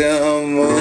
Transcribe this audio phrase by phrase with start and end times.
[0.00, 0.79] de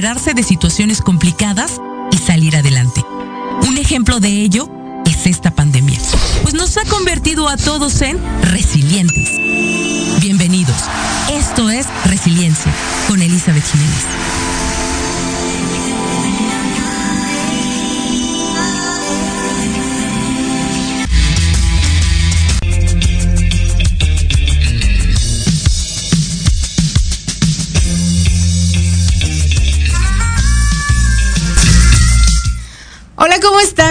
[0.00, 1.78] de situaciones complicadas
[2.10, 3.04] y salir adelante.
[3.68, 4.66] Un ejemplo de ello
[5.04, 6.00] es esta pandemia,
[6.40, 9.30] pues nos ha convertido a todos en resilientes.
[10.22, 10.76] Bienvenidos.
[11.30, 12.72] Esto es Resiliencia
[13.08, 14.39] con Elizabeth Jiménez.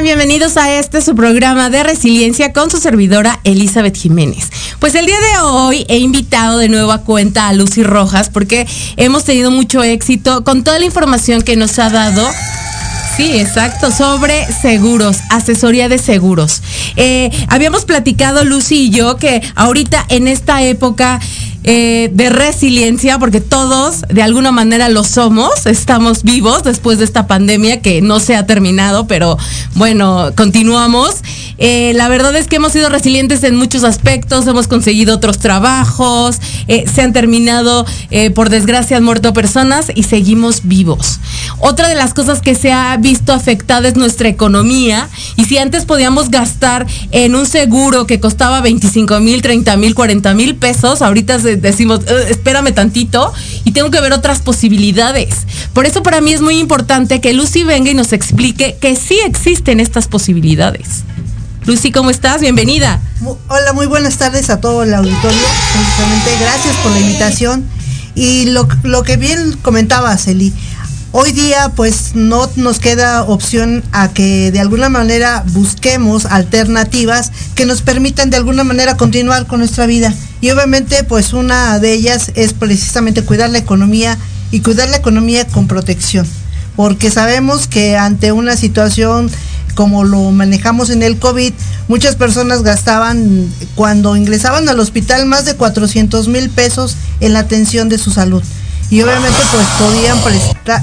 [0.01, 4.49] Bienvenidos a este su programa de resiliencia con su servidora Elizabeth Jiménez.
[4.79, 8.65] Pues el día de hoy he invitado de nuevo a cuenta a Lucy Rojas porque
[8.95, 12.25] hemos tenido mucho éxito con toda la información que nos ha dado
[13.17, 16.61] Sí, exacto, sobre seguros, asesoría de seguros.
[16.95, 21.19] Eh, habíamos platicado Lucy y yo que ahorita en esta época
[21.71, 27.27] eh, de resiliencia, porque todos de alguna manera lo somos, estamos vivos después de esta
[27.27, 29.37] pandemia que no se ha terminado, pero
[29.75, 31.17] bueno, continuamos.
[31.59, 36.39] Eh, la verdad es que hemos sido resilientes en muchos aspectos, hemos conseguido otros trabajos,
[36.67, 37.85] eh, se han terminado,
[38.33, 41.19] por desgracia muerto personas y seguimos vivos.
[41.59, 45.85] Otra de las cosas que se ha visto afectada es nuestra economía y si antes
[45.85, 51.37] podíamos gastar en un seguro que costaba 25 mil, 30 mil, 40 mil pesos, ahorita
[51.37, 53.33] se decimos, eh, espérame tantito
[53.63, 55.29] y tengo que ver otras posibilidades.
[55.73, 59.19] Por eso para mí es muy importante que Lucy venga y nos explique que sí
[59.25, 61.03] existen estas posibilidades.
[61.65, 62.41] Lucy, ¿cómo estás?
[62.41, 63.01] Bienvenida.
[63.47, 65.41] Hola, muy buenas tardes a todo el auditorio.
[65.73, 67.65] Precisamente, gracias por la invitación.
[68.15, 70.53] Y lo, lo que bien comentaba Celi,
[71.11, 77.65] hoy día pues no nos queda opción a que de alguna manera busquemos alternativas que
[77.65, 80.13] nos permitan de alguna manera continuar con nuestra vida.
[80.41, 84.17] Y obviamente pues una de ellas es precisamente cuidar la economía
[84.51, 86.27] y cuidar la economía con protección.
[86.75, 89.29] Porque sabemos que ante una situación
[89.75, 91.53] como lo manejamos en el COVID,
[91.87, 97.87] muchas personas gastaban cuando ingresaban al hospital más de 400 mil pesos en la atención
[97.87, 98.43] de su salud
[98.89, 100.17] y obviamente pues podían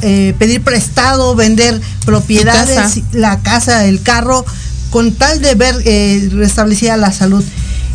[0.03, 4.45] eh, pedir prestado, vender propiedades, la casa, el carro,
[4.91, 7.45] con tal de ver eh, restablecida la salud.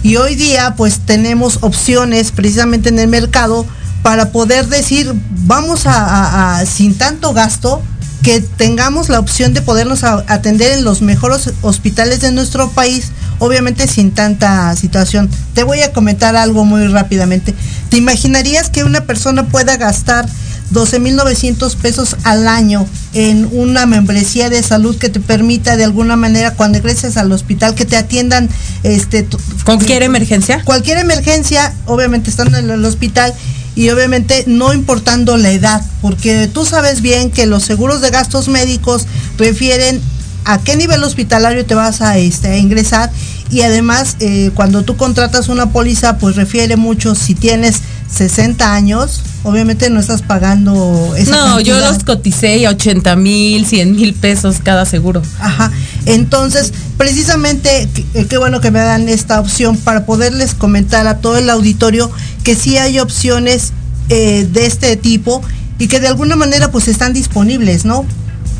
[0.03, 3.65] Y hoy día pues tenemos opciones precisamente en el mercado
[4.03, 5.13] para poder decir,
[5.45, 7.81] vamos a sin tanto gasto,
[8.21, 13.11] que tengamos la opción de podernos atender en los mejores hospitales de nuestro país,
[13.41, 15.29] obviamente sin tanta situación.
[15.55, 17.55] Te voy a comentar algo muy rápidamente.
[17.89, 20.27] ¿Te imaginarías que una persona pueda gastar
[20.71, 26.53] 12.900 pesos al año en una membresía de salud que te permita de alguna manera
[26.53, 28.47] cuando ingreses al hospital que te atiendan
[28.83, 29.27] este
[29.65, 33.33] cualquier emergencia cualquier emergencia obviamente estando en el hospital
[33.75, 38.47] y obviamente no importando la edad, porque tú sabes bien que los seguros de gastos
[38.49, 39.05] médicos
[39.37, 40.01] refieren
[40.45, 43.11] a qué nivel hospitalario te vas a, este, ingresar
[43.49, 47.81] y además eh, cuando tú contratas una póliza pues refiere mucho si tienes
[48.15, 53.95] 60 años, obviamente no estás pagando esa No, yo los coticé a 80 mil, 100
[53.95, 55.21] mil pesos cada seguro.
[55.39, 55.71] Ajá.
[56.05, 61.37] Entonces, precisamente, eh, qué bueno que me dan esta opción para poderles comentar a todo
[61.37, 62.11] el auditorio
[62.43, 63.71] que sí hay opciones
[64.09, 65.41] eh, de este tipo
[65.79, 68.05] y que de alguna manera pues están disponibles, ¿no?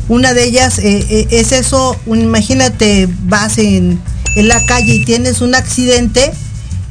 [0.08, 4.00] Una de ellas eh, es eso, imagínate, vas en,
[4.36, 6.32] en la calle y tienes un accidente,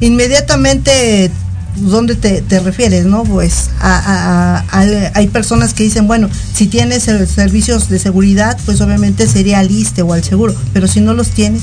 [0.00, 1.30] inmediatamente
[1.76, 3.06] ¿dónde te, refieres?
[3.06, 3.24] ¿No?
[3.24, 9.70] Pues hay personas que dicen, bueno, si tienes servicios de seguridad, pues obviamente sería al
[9.70, 11.62] ISTE o al seguro, pero si no los tienes.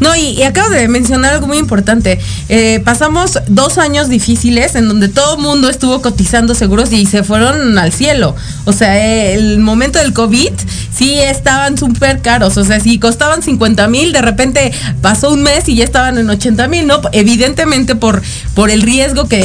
[0.00, 2.18] No, y, acabo de mencionar algo muy importante.
[2.48, 7.22] Eh, pasamos dos años difíciles en donde todo el mundo estuvo cotizando seguros y se
[7.22, 8.34] fueron al cielo.
[8.64, 10.52] O sea, el momento del COVID
[10.94, 12.56] sí estaban súper caros.
[12.56, 14.72] O sea, si costaban 50 mil, de repente
[15.02, 17.00] pasó un mes y ya estaban en 80 mil, ¿no?
[17.12, 18.22] Evidentemente por,
[18.54, 19.39] por el riesgo que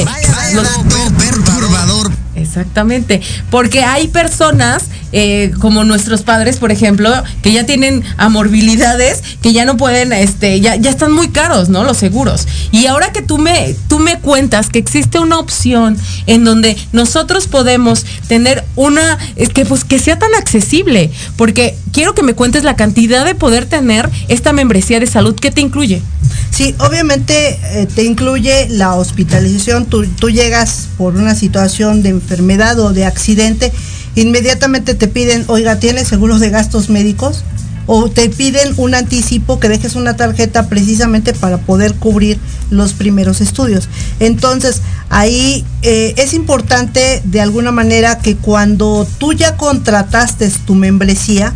[2.34, 3.20] Exactamente,
[3.50, 7.10] porque hay personas eh, como nuestros padres, por ejemplo,
[7.42, 11.84] que ya tienen amorbilidades, que ya no pueden, este, ya, ya están muy caros, ¿no?
[11.84, 12.46] Los seguros.
[12.72, 17.46] Y ahora que tú me, tú me cuentas que existe una opción en donde nosotros
[17.46, 19.18] podemos tener una,
[19.54, 23.66] que pues que sea tan accesible, porque quiero que me cuentes la cantidad de poder
[23.66, 26.02] tener esta membresía de salud, ¿qué te incluye?
[26.50, 32.78] Sí, obviamente eh, te incluye la hospitalización, tú, tú llegas por una situación de enfermedad
[32.80, 33.72] o de accidente
[34.16, 37.44] inmediatamente te piden, oiga, ¿tienes seguros de gastos médicos?
[37.88, 42.36] O te piden un anticipo que dejes una tarjeta precisamente para poder cubrir
[42.70, 43.88] los primeros estudios.
[44.18, 51.54] Entonces, ahí eh, es importante de alguna manera que cuando tú ya contrataste tu membresía,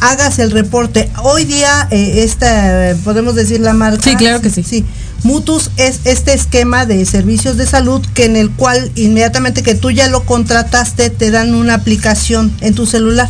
[0.00, 1.10] hagas el reporte.
[1.22, 4.02] Hoy día, eh, esta, podemos decir la marca.
[4.02, 4.62] Sí, claro que sí.
[4.62, 4.84] Sí.
[5.22, 9.90] Mutus es este esquema de servicios de salud que en el cual inmediatamente que tú
[9.90, 13.28] ya lo contrataste te dan una aplicación en tu celular.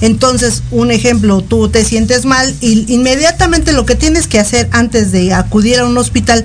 [0.00, 5.12] Entonces, un ejemplo, tú te sientes mal y inmediatamente lo que tienes que hacer antes
[5.12, 6.44] de acudir a un hospital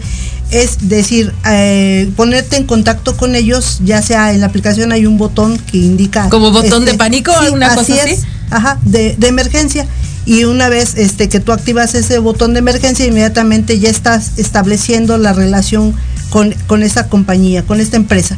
[0.51, 5.17] es decir, eh, ponerte en contacto con ellos, ya sea en la aplicación hay un
[5.17, 6.29] botón que indica...
[6.29, 8.15] Como botón de este, pánico o alguna cosa así.
[8.49, 9.87] ajá, de, de emergencia
[10.29, 15.17] y una vez este, que tú activas ese botón de emergencia, inmediatamente ya estás estableciendo
[15.17, 15.95] la relación
[16.29, 18.37] con, con esa compañía, con esta empresa.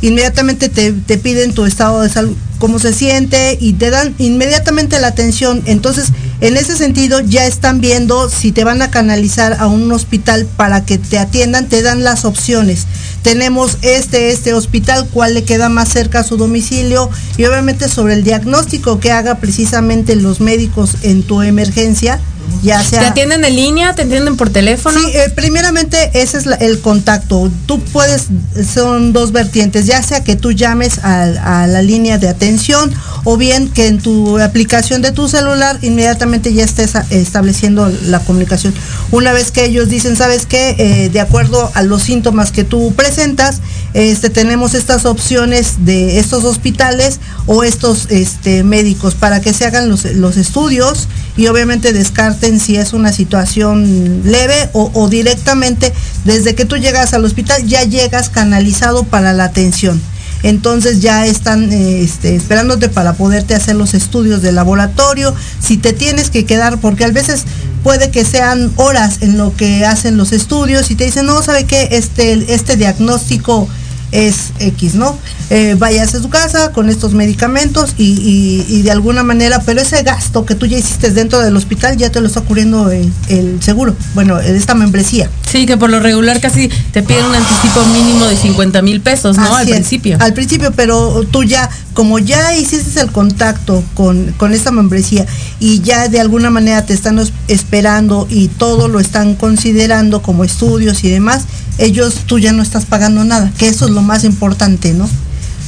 [0.00, 4.98] Inmediatamente te, te, piden tu estado de salud, cómo se siente y te dan inmediatamente
[4.98, 5.62] la atención.
[5.66, 6.06] Entonces,
[6.40, 10.84] en ese sentido, ya están viendo si te van a canalizar a un hospital para
[10.84, 12.86] que te atiendan, te dan las opciones.
[13.22, 18.14] Tenemos este, este hospital, cuál le queda más cerca a su domicilio y obviamente sobre
[18.14, 22.20] el diagnóstico que haga precisamente los médicos en tu emergencia
[22.62, 23.00] ya sea...
[23.00, 23.94] ¿Te atienden en línea?
[23.94, 24.98] ¿Te atienden por teléfono?
[24.98, 27.50] Sí, eh, primeramente ese es el contacto.
[27.66, 28.26] Tú puedes,
[28.72, 32.92] son dos vertientes, ya sea que tú llames a, la línea de atención
[33.24, 38.74] o bien que en tu aplicación de tu celular inmediatamente ya estés estableciendo la comunicación.
[39.10, 40.76] Una vez que ellos dicen, ¿sabes qué?
[40.78, 43.60] Eh, de acuerdo a los síntomas que tú presentas,
[43.94, 49.88] este, tenemos estas opciones de estos hospitales o estos este, médicos para que se hagan
[49.88, 55.92] los, los estudios y obviamente descarten si es una situación leve o, directamente
[56.24, 60.00] desde que tú llegas al hospital ya llegas canalizado para la atención.
[60.42, 65.34] Entonces ya están eh, este, esperándote para poderte hacer los estudios de laboratorio.
[65.60, 67.44] Si te tienes que quedar, porque a veces
[67.82, 71.64] puede que sean horas en lo que hacen los estudios y te dicen, no, ¿sabe
[71.64, 71.88] qué?
[71.92, 73.68] Este, este diagnóstico
[74.12, 75.16] es X, ¿no?
[75.50, 80.44] Eh, vayas a su casa con estos medicamentos y, de alguna manera, pero ese gasto
[80.44, 84.38] que tú ya hiciste dentro del hospital ya te lo está cubriendo el, seguro, bueno,
[84.38, 85.30] esta membresía.
[85.50, 89.36] Sí, que por lo regular casi te piden un anticipo mínimo de 50 mil pesos,
[89.36, 89.54] ¿no?
[89.54, 90.18] al principio.
[90.20, 95.26] Al principio, pero tú ya, como ya hiciste el contacto con, con esta membresía
[95.60, 101.04] y ya de alguna manera te están esperando y todo lo están considerando como estudios
[101.04, 101.44] y demás,
[101.78, 105.08] ellos tú ya no estás pagando nada, que eso es lo más importante, ¿no?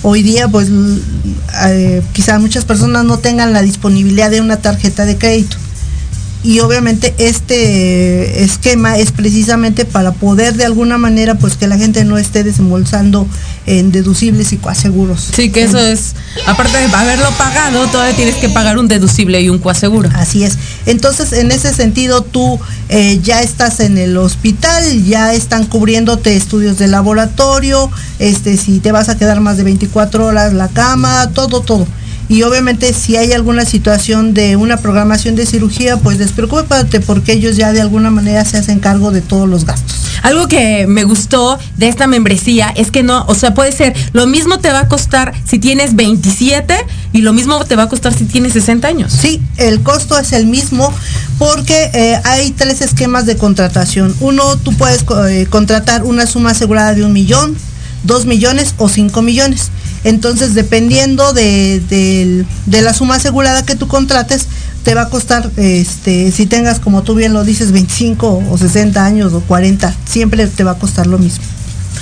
[0.02, 0.68] Hoy día, pues,
[1.66, 5.56] eh, quizá muchas personas no tengan la disponibilidad de una tarjeta de crédito
[6.44, 12.04] y obviamente este esquema es precisamente para poder de alguna manera pues que la gente
[12.04, 13.26] no esté desembolsando
[13.66, 15.30] en deducibles y coaseguros.
[15.34, 16.14] Sí, que eso es,
[16.46, 20.08] aparte de haberlo pagado, todavía tienes que pagar un deducible y un coaseguro.
[20.14, 20.58] Así es.
[20.86, 26.78] Entonces, en ese sentido, tú eh, ya estás en el hospital, ya están cubriéndote estudios
[26.78, 27.90] de laboratorio,
[28.20, 31.86] este, si te vas a quedar más de 24 horas, la cama, todo, todo
[32.28, 37.56] y obviamente si hay alguna situación de una programación de cirugía, pues despreocúpate porque ellos
[37.56, 39.96] ya de alguna manera se hacen cargo de todos los gastos.
[40.22, 44.26] Algo que me gustó de esta membresía es que no, o sea, puede ser, lo
[44.26, 46.74] mismo te va a costar si tienes 27
[47.12, 49.12] y lo mismo te va a costar si tienes 60 años.
[49.12, 50.92] Sí, el costo es el mismo
[51.38, 54.14] porque eh, hay tres esquemas de contratación.
[54.20, 57.56] Uno, tú puedes eh, contratar una suma asegurada de un millón,
[58.04, 59.70] dos millones o cinco millones.
[60.04, 64.46] Entonces, dependiendo de, la suma asegurada que tú contrates,
[64.84, 69.04] te va a costar, este, si tengas, como tú bien lo dices, 25 o 60
[69.04, 71.44] años o 40, siempre te va a costar lo mismo.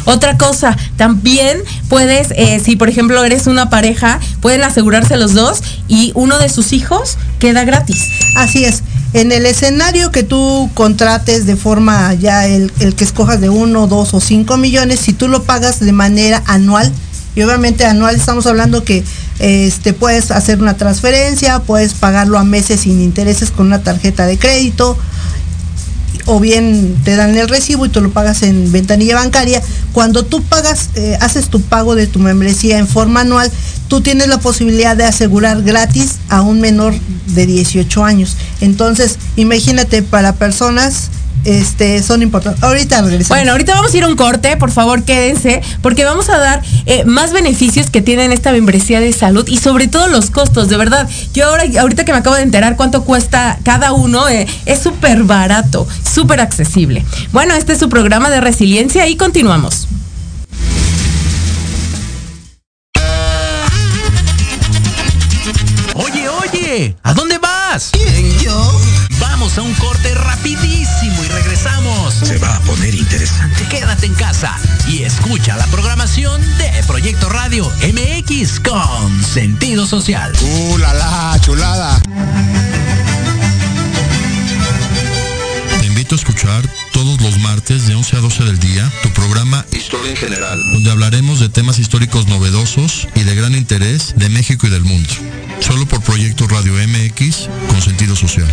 [0.04, 5.62] Otra cosa, también puedes, eh, si por ejemplo eres una pareja, pueden asegurarse los dos
[5.88, 8.04] y uno de sus hijos queda gratis.
[8.36, 8.82] Así es.
[9.14, 13.88] En el escenario que tú contrates de forma ya el, el que escojas de uno,
[13.88, 16.92] dos o cinco millones, si tú lo pagas de manera anual,
[17.37, 19.05] y obviamente anual estamos hablando que
[19.38, 24.38] este, puedes hacer una transferencia, puedes pagarlo a meses sin intereses con una tarjeta de
[24.38, 24.99] crédito,
[26.25, 29.62] o bien te dan el recibo y tú lo pagas en ventanilla bancaria.
[29.93, 33.50] Cuando tú pagas, eh, haces tu pago de tu membresía en forma anual,
[33.88, 36.95] tú tienes la posibilidad de asegurar gratis a un menor
[37.26, 38.37] de 18 años.
[38.61, 41.11] Entonces, imagínate para personas
[41.46, 42.62] este, son importantes.
[42.62, 43.28] Ahorita regresamos.
[43.28, 46.62] Bueno, ahorita vamos a ir a un corte, por favor quédense, porque vamos a dar
[46.86, 50.76] eh, más beneficios que tienen esta membresía de salud y sobre todo los costos, de
[50.76, 51.08] verdad.
[51.32, 55.22] Yo ahora, ahorita que me acabo de enterar cuánto cuesta cada uno, eh, es súper
[55.22, 57.04] barato, súper accesible.
[57.32, 59.86] Bueno, este es su programa de resiliencia y continuamos.
[65.94, 67.90] Oye, oye, ¿a dónde vas?
[67.92, 68.80] ¿Quién, yo?
[69.20, 71.05] Vamos a un corte rapidísimo
[71.56, 72.14] regresamos.
[72.14, 73.66] Se va a poner interesante.
[73.68, 74.56] Quédate en casa
[74.88, 80.32] y escucha la programación de Proyecto Radio MX con sentido social.
[80.42, 82.00] ¡Uh, la, la chulada!
[85.80, 89.64] Te invito a escuchar todos los martes de 11 a 12 del día tu programa
[89.72, 90.60] Historia en general.
[90.72, 95.12] donde hablaremos de temas históricos novedosos y de gran interés de México y del mundo.
[95.60, 98.46] Solo por Proyecto Radio MX con sentido social.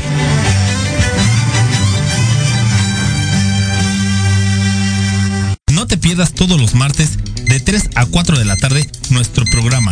[5.83, 9.91] No te pierdas todos los martes de 3 a 4 de la tarde nuestro programa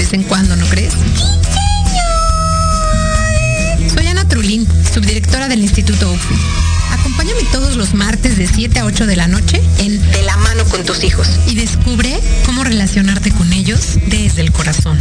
[7.81, 11.03] los martes de 7 a 8 de la noche en De la mano con tus
[11.03, 14.99] hijos y descubre cómo relacionarte con ellos desde el corazón.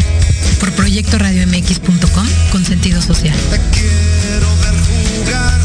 [0.61, 3.37] Por proyectoradiomx.com con sentido social.
[3.51, 4.75] Te quiero ver
[5.27, 5.61] jugar,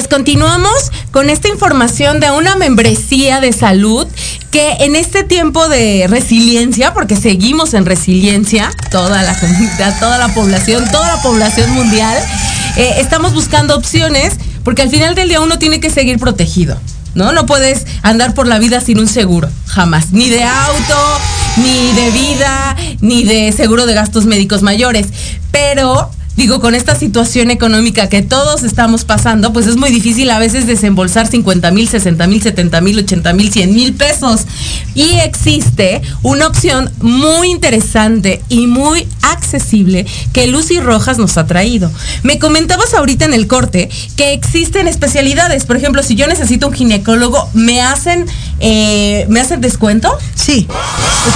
[0.00, 4.06] Pues continuamos con esta información de una membresía de salud
[4.50, 10.28] que en este tiempo de resiliencia, porque seguimos en resiliencia, toda la comunidad, toda la
[10.32, 12.16] población, toda la población mundial,
[12.78, 16.80] eh, estamos buscando opciones porque al final del día uno tiene que seguir protegido.
[17.12, 17.32] ¿No?
[17.32, 20.12] No puedes andar por la vida sin un seguro, jamás.
[20.12, 21.20] Ni de auto,
[21.58, 25.08] ni de vida, ni de seguro de gastos médicos mayores.
[25.50, 30.38] Pero digo, con esta situación económica que todos estamos pasando, pues es muy difícil a
[30.38, 34.46] veces desembolsar 50 mil, 60 mil, 70 mil, 80 mil, 100 mil pesos.
[34.94, 41.92] Y existe una opción muy interesante y muy accesible que Lucy Rojas nos ha traído.
[42.22, 45.66] Me comentabas ahorita en el corte que existen especialidades.
[45.66, 48.24] Por ejemplo, si yo necesito un ginecólogo, ¿me hacen,
[48.60, 50.10] eh, ¿me hacen descuento?
[50.36, 50.66] Sí,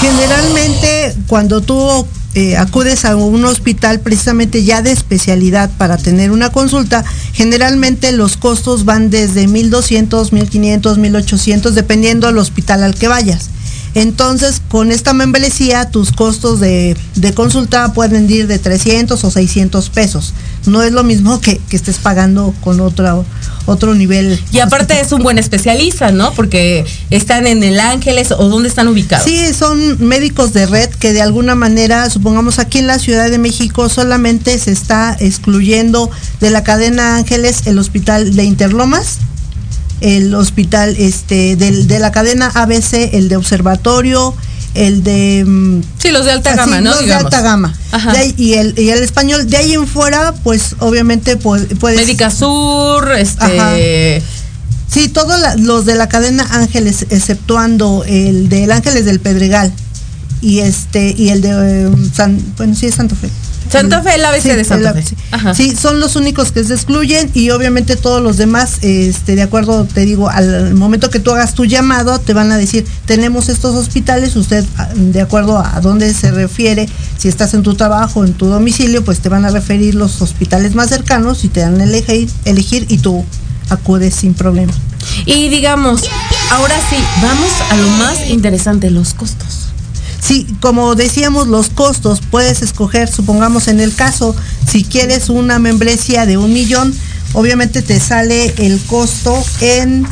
[0.01, 6.51] generalmente cuando tú eh, acudes a un hospital precisamente ya de especialidad para tener una
[6.51, 13.51] consulta, generalmente los costos van desde 1.200, 1.500, 1.800, dependiendo del hospital al que vayas.
[13.95, 19.89] Entonces, con esta membresía, tus costos de, de consulta pueden ir de 300 o 600
[19.91, 20.35] pesos.
[20.67, 23.25] No es lo mismo que, que estés pagando con otro,
[23.67, 24.41] otro nivel.
[24.51, 26.33] Y aparte es un buen especialista, ¿no?
[26.33, 29.25] Porque están en el Ángeles o dónde están ubicados.
[29.27, 33.39] Sí, son médicos de red que de alguna manera, supongamos aquí en la Ciudad de
[33.39, 39.19] México, solamente se está excluyendo de la cadena Ángeles el hospital de Interlomas,
[40.01, 44.35] el hospital este del- de la cadena ABC, el de Observatorio,
[44.75, 45.45] el de...
[45.47, 46.91] mm, Sí, los de alta así, gama, ¿no?
[46.91, 47.25] los de Digamos.
[47.27, 47.75] alta gama.
[47.93, 48.13] Ajá.
[48.13, 51.99] De ahí- y, el, y el español, de ahí en fuera, pues obviamente pu- puedes...
[52.01, 54.23] Médica Sur, este.
[54.91, 59.73] Sí, todos la- los de la cadena Ángeles, exceptuando el del Ángeles del Pedregal
[60.41, 63.29] y este y el de eh, San, bueno sí es Santa Fe.
[63.71, 65.05] Santa Fe, el ABC Sí, de Santa Fe.
[65.55, 65.75] sí.
[65.77, 70.03] Son los únicos que se excluyen y obviamente todos los demás, este, de acuerdo, te
[70.03, 74.37] digo, al momento que tú hagas tu llamado, te van a decir, tenemos estos hospitales,
[74.37, 78.47] usted, ah, de acuerdo a dónde se refiere, si estás en tu trabajo, en tu
[78.47, 82.29] domicilio, pues te van a referir los hospitales más cercanos y te dan a elegir,
[82.45, 83.25] elegir y tú
[83.71, 84.73] acudes sin problema.
[85.27, 86.03] Y digamos,
[86.51, 89.64] ahora sí, vamos a lo más interesante, los costos.
[90.27, 94.35] Sí, como decíamos, los costos puedes escoger, supongamos en el caso,
[94.67, 96.95] si quieres una membresía de un millón,
[97.35, 100.07] obviamente te sale el costo en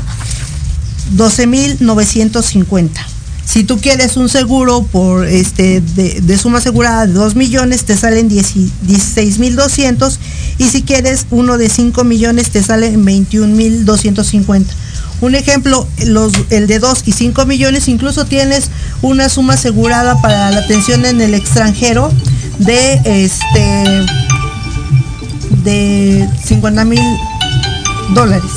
[1.16, 2.90] 12.950.
[3.45, 8.28] Si tú quieres un seguro por este de, suma asegurada de 2 millones, te salen
[8.28, 10.19] 10 y- 16.200
[10.59, 14.64] y si quieres uno de 5 millones, te sale en 21.250.
[15.23, 18.71] Un ejemplo, los, el de 2 y 5 millones, incluso tienes
[19.02, 22.12] una suma asegurada para la atención en el extranjero
[22.59, 24.05] de este
[25.64, 27.00] de 50 mil
[28.14, 28.50] dólares.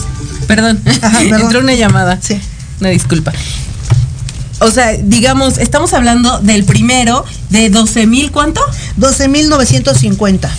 [0.48, 1.41] Perdón, Ajá, perdón.
[1.41, 2.19] entró una llamada.
[2.22, 2.39] Sí.
[2.79, 3.31] Una disculpa.
[4.60, 8.62] O sea, digamos, estamos hablando del primero de 12 mil, ¿cuánto?
[8.98, 10.50] 12 mil 950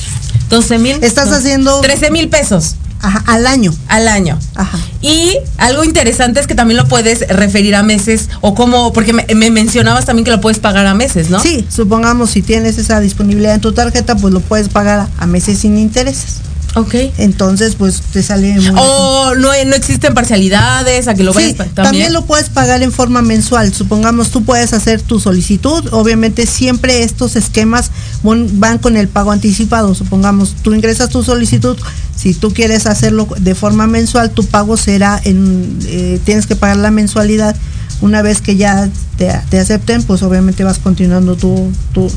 [0.50, 0.98] 12 mil.
[1.02, 3.72] Estás haciendo- 13 mil pesos Ajá, al año.
[3.86, 4.36] al año.
[4.56, 4.78] Ajá.
[5.00, 9.24] Y algo interesante es que también lo puedes referir a meses o como, porque me,
[9.36, 11.38] me mencionabas también que lo puedes pagar a meses, ¿no?
[11.38, 15.26] Sí, supongamos si tienes esa disponibilidad en tu tarjeta, pues lo puedes pagar a, a
[15.26, 16.38] meses sin intereses.
[16.76, 16.94] Ok.
[17.18, 21.56] Entonces, pues te sale muy O no, no existen parcialidades, a que lo vayas Sí,
[21.56, 22.12] pa- también.
[22.12, 23.72] lo puedes pagar en forma mensual.
[23.72, 25.88] Supongamos tú puedes hacer tu solicitud.
[25.92, 27.90] Obviamente siempre estos esquemas
[28.22, 29.94] van con el pago anticipado.
[29.94, 31.76] Supongamos tú ingresas tu solicitud.
[32.14, 36.76] Si tú quieres hacerlo de forma mensual, tu pago será en, eh, tienes que pagar
[36.76, 37.56] la mensualidad.
[38.02, 42.12] Una vez que ya te, te acepten, pues obviamente vas continuando tu- tus,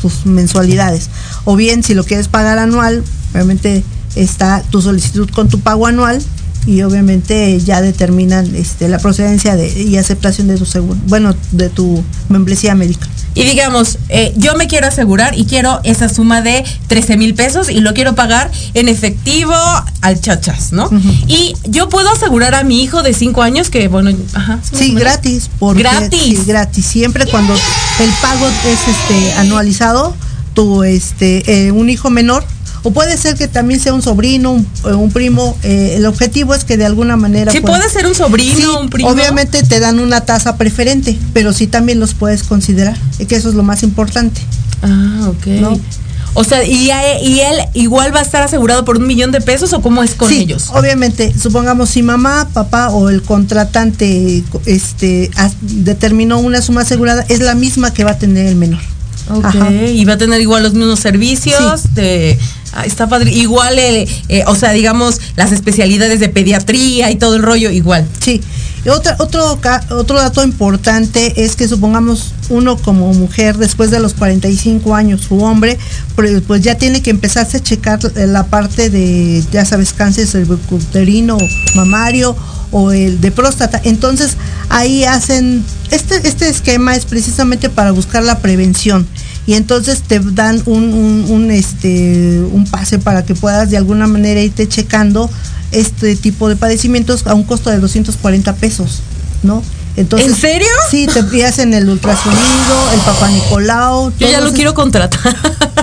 [0.00, 1.08] tus mensualidades.
[1.44, 3.84] O bien, si lo quieres pagar anual, obviamente
[4.16, 6.20] está tu solicitud con tu pago anual
[6.66, 11.68] y obviamente ya determinan este, la procedencia de, y aceptación de tu seguro, bueno, de
[11.68, 13.06] tu membresía médica.
[13.34, 17.70] Y digamos, eh, yo me quiero asegurar y quiero esa suma de 13 mil pesos
[17.70, 19.54] y lo quiero pagar en efectivo
[20.02, 20.90] al chachas, ¿no?
[21.26, 24.58] Y yo puedo asegurar a mi hijo de 5 años que, bueno, ajá.
[24.62, 25.48] Sí, gratis.
[25.58, 26.20] Porque, Gratis.
[26.20, 26.84] sí, gratis.
[26.84, 30.14] Siempre cuando el pago es este anualizado,
[30.54, 32.44] tu este eh, un hijo menor
[32.84, 35.56] o puede ser que también sea un sobrino, un, eh, un primo.
[35.62, 37.52] eh, el objetivo es que de alguna manera.
[37.52, 39.08] Sí, puede ser un sobrino, sí, un primo.
[39.10, 42.96] Obviamente te dan una tasa preferente, pero sí también los puedes considerar,
[43.28, 44.40] que eso es lo más importante.
[44.82, 45.46] Ah, ok.
[45.60, 45.78] ¿No?
[46.34, 49.42] O sea, ¿y, a- ¿y él igual va a estar asegurado por un millón de
[49.42, 50.70] pesos o cómo es con Sí, ellos?
[50.72, 57.54] Obviamente, supongamos si mamá, papá o el contratante este determinó una suma asegurada, es la
[57.54, 58.80] misma que va a tener el menor.
[59.30, 59.70] Ok, Ajá.
[59.72, 62.38] y va a tener igual los mismos servicios de...
[62.84, 63.30] está padre.
[63.30, 68.06] Igual, eh, eh, o sea, digamos, las especialidades de pediatría y todo el rollo, igual.
[68.20, 68.40] Sí.
[68.90, 74.96] Otra, otro, otro dato importante es que supongamos uno como mujer después de los 45
[74.96, 75.78] años, su hombre,
[76.16, 81.38] pues, pues ya tiene que empezarse a checar la parte de, ya sabes, cáncer cervicuterino,
[81.76, 82.36] mamario
[82.72, 83.80] o el de próstata.
[83.84, 84.36] Entonces
[84.68, 89.06] ahí hacen, este, este esquema es precisamente para buscar la prevención
[89.46, 94.06] y entonces te dan un, un, un, este, un pase para que puedas de alguna
[94.06, 95.28] manera irte checando
[95.72, 99.00] este tipo de padecimientos a un costo de 240 pesos,
[99.42, 99.62] ¿no?
[99.96, 100.68] Entonces, ¿En serio?
[100.90, 104.12] Sí, te hacen el ultrasonido, el papá Nicolau.
[104.18, 105.36] Yo ya lo quiero contratar.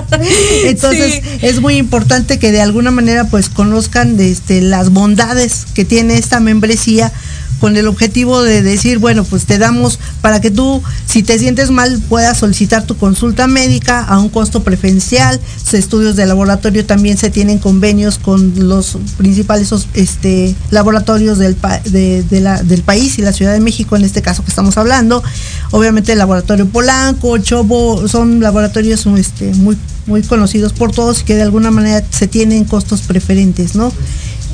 [0.66, 1.40] entonces Sí.
[1.42, 6.18] es muy importante que de alguna manera pues conozcan de, este, las bondades que tiene
[6.18, 7.12] esta membresía
[7.60, 11.72] con el objetivo de decir, bueno, pues te damos para que tú, si te sientes
[11.72, 15.40] mal, puedas solicitar tu consulta médica a un costo preferencial.
[15.72, 23.20] Estudios de laboratorio también se tienen convenios con los principales este, laboratorios del, del país
[23.20, 25.24] y la Ciudad de México, en este caso que estamos hablando.
[25.72, 31.36] Obviamente el laboratorio Polanco, Chobo, son laboratorios este, muy, muy conocidos por todos y que
[31.36, 33.92] de alguna manera se tienen costos preferentes, ¿no?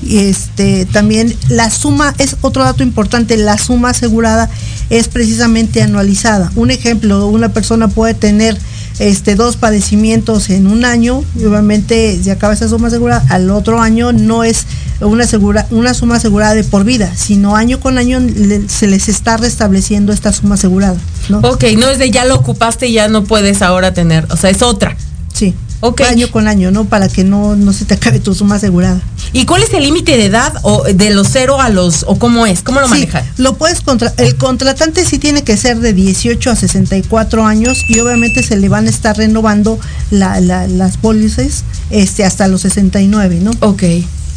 [0.10, 4.50] Este también la suma es otro dato importante, la suma asegurada
[4.90, 6.52] es precisamente anualizada.
[6.56, 8.58] Un ejemplo, una persona puede tener
[9.00, 13.82] este dos padecimientos en un año y obviamente si acaba esa suma asegurada al otro
[13.82, 14.66] año no es
[15.02, 15.26] una
[15.72, 18.22] una suma asegurada de por vida, sino año con año
[18.68, 21.40] se les está restableciendo esta suma asegurada, ¿no?
[21.40, 24.50] Ok, no es de ya lo ocupaste y ya no puedes ahora tener, o sea,
[24.50, 24.96] es otra.
[25.82, 25.88] Sí.
[25.88, 26.02] Ok.
[26.02, 26.86] Año con año, ¿no?
[26.86, 29.02] Para que no, no se te acabe tu suma asegurada.
[29.34, 32.46] ¿Y cuál es el límite de edad o de los cero a los, o cómo
[32.48, 32.62] es?
[32.62, 33.24] ¿Cómo lo Sí, manejan?
[33.38, 38.00] lo puedes contra el contratante sí tiene que ser de 18 a 64 años y
[38.00, 39.80] obviamente se le van a estar renovando
[40.12, 43.52] la- la- las pólizas este, hasta los 69, ¿no?
[43.60, 43.84] Ok.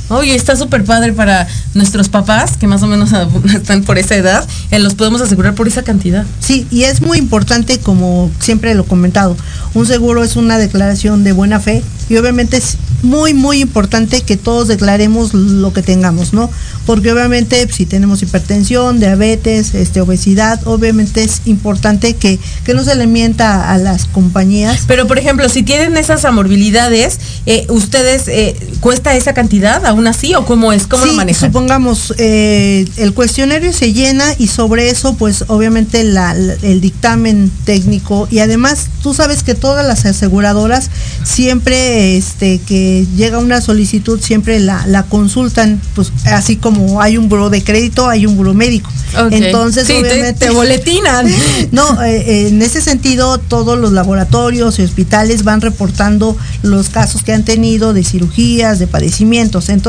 [0.09, 3.11] Oye, está súper padre para nuestros papás, que más o menos
[3.55, 6.25] están por esa edad, eh, los podemos asegurar por esa cantidad.
[6.41, 9.37] Sí, y es muy importante, como siempre lo he comentado,
[9.75, 14.37] un seguro es una declaración de buena fe y obviamente es muy, muy importante que
[14.37, 16.51] todos declaremos lo que tengamos, ¿no?
[16.85, 22.95] Porque obviamente si tenemos hipertensión, diabetes, este, obesidad, obviamente es importante que, que no se
[22.97, 24.85] le mienta a las compañías.
[24.89, 30.35] Pero, por ejemplo, si tienen esas amorbilidades, eh, ¿ustedes eh, cuesta esa cantidad aún así
[30.35, 30.87] o cómo es?
[30.87, 31.49] ¿Cómo sí, lo manejan?
[31.51, 37.51] supongamos, eh, el cuestionario se llena y sobre eso, pues obviamente la- la- el dictamen
[37.65, 40.91] técnico y además tú sabes que todas las aseguradoras
[41.25, 47.29] siempre este, que llega una solicitud, siempre la, la consultan, pues así como hay un
[47.29, 48.91] buro de crédito, hay un buro médico.
[49.31, 50.47] Entonces, Sí, obviamente...
[50.47, 51.27] te boletinan.
[51.73, 57.23] No, eh, eh, en ese sentido, todos los laboratorios y hospitales van reportando los casos
[57.23, 59.69] que han tenido de cirugías, de padecimientos.
[59.69, 59.88] Entonces,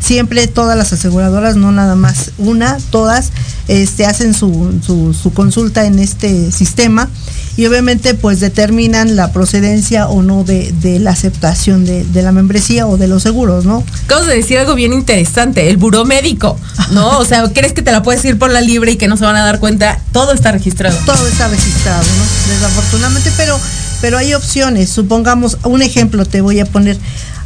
[0.00, 3.32] siempre todas las aseguradoras, no nada más una, todas
[3.68, 7.08] este, hacen su, su, su consulta en este sistema
[7.56, 12.32] y obviamente pues determinan la procedencia o no de, de la aceptación de, de la
[12.32, 13.82] membresía o de los seguros, ¿no?
[14.04, 16.58] Acabas de decir algo bien interesante, el buró médico,
[16.90, 17.18] ¿no?
[17.18, 19.24] O sea, ¿crees que te la puedes ir por la libre y que no se
[19.24, 20.00] van a dar cuenta?
[20.12, 20.96] Todo está registrado.
[21.06, 22.52] todo está registrado, ¿no?
[22.52, 23.58] Desafortunadamente, pero,
[24.00, 24.90] pero hay opciones.
[24.90, 26.98] Supongamos, un ejemplo te voy a poner.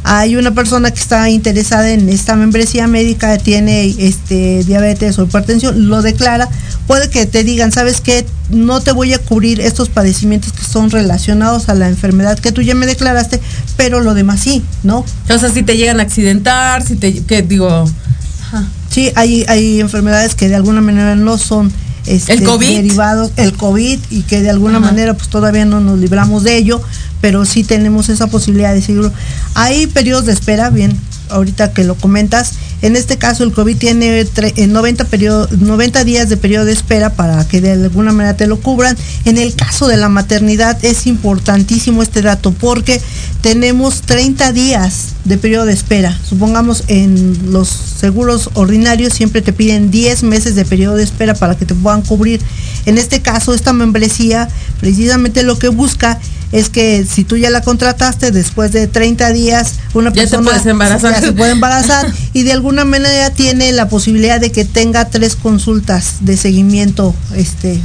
[0.03, 5.89] Hay una persona que está interesada en esta membresía médica, tiene este diabetes o hipertensión,
[5.89, 6.49] lo declara,
[6.87, 8.25] puede que te digan, ¿sabes qué?
[8.49, 12.61] No te voy a cubrir estos padecimientos que son relacionados a la enfermedad que tú
[12.61, 13.39] ya me declaraste,
[13.77, 15.05] pero lo demás sí, ¿no?
[15.29, 17.85] O sea, si te llegan a accidentar, si te, que digo,
[18.47, 18.67] ajá.
[18.89, 21.71] Sí, hay, hay enfermedades que de alguna manera no son
[22.05, 22.75] este, ¿El COVID?
[22.75, 24.87] derivados, el COVID, y que de alguna Ajá.
[24.87, 26.81] manera pues todavía no nos libramos de ello,
[27.21, 29.11] pero sí tenemos esa posibilidad de seguro.
[29.53, 30.97] Hay periodos de espera, bien,
[31.29, 36.03] ahorita que lo comentas, en este caso el COVID tiene tre- eh, 90, periodo, 90
[36.03, 38.97] días de periodo de espera para que de alguna manera te lo cubran.
[39.25, 42.99] En el caso de la maternidad es importantísimo este dato porque
[43.41, 46.17] tenemos 30 días de periodo de espera.
[46.27, 51.55] Supongamos en los seguros ordinarios siempre te piden 10 meses de periodo de espera para
[51.55, 52.41] que te puedan cubrir.
[52.85, 54.47] En este caso, esta membresía
[54.79, 56.19] precisamente lo que busca
[56.51, 60.65] es que si tú ya la contrataste después de 30 días, una Ya persona puedes
[60.65, 61.13] embarazar.
[61.13, 65.35] ya se puede embarazar y de alguna manera tiene la posibilidad de que tenga tres
[65.35, 67.79] consultas de seguimiento este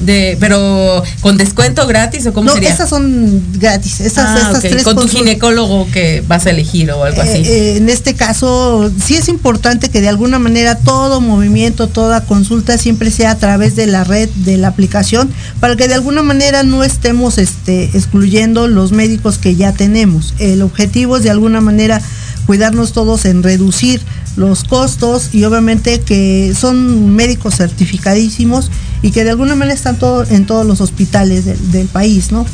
[0.00, 2.70] De, pero con descuento gratis o cómo no, sería?
[2.70, 4.00] esas son gratis.
[4.00, 7.42] Esas, Ah, estas tres con tu ginecólogo que vas a elegir o algo Eh, así.
[7.44, 12.78] eh, en este caso, sí es importante que de alguna manera todo movimiento, toda consulta
[12.78, 16.62] siempre sea a través de la red, de la aplicación, para que de alguna manera
[16.62, 20.32] no estemos este, excluyendo los médicos que ya tenemos.
[20.38, 22.00] El objetivo es de alguna manera
[22.46, 24.00] cuidarnos todos en reducir
[24.36, 28.70] los costos y obviamente que son médicos certificadísimos
[29.02, 32.46] y que de alguna manera están todo, en todos los hospitales del, del país, ¿no?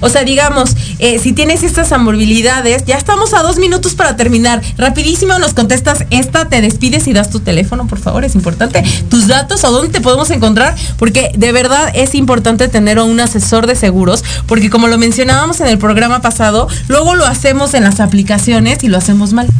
[0.00, 4.62] O sea, digamos, eh, si tienes estas amorbilidades, ya estamos a dos minutos para terminar.
[4.76, 8.82] Rapidísimo nos contestas esta, te despides y das tu teléfono, por favor, es importante.
[9.08, 13.20] Tus datos, o dónde te podemos encontrar, porque de verdad es importante tener a un
[13.20, 17.84] asesor de seguros, porque como lo mencionábamos en el programa pasado, luego lo hacemos en
[17.84, 19.48] las aplicaciones y lo hacemos mal.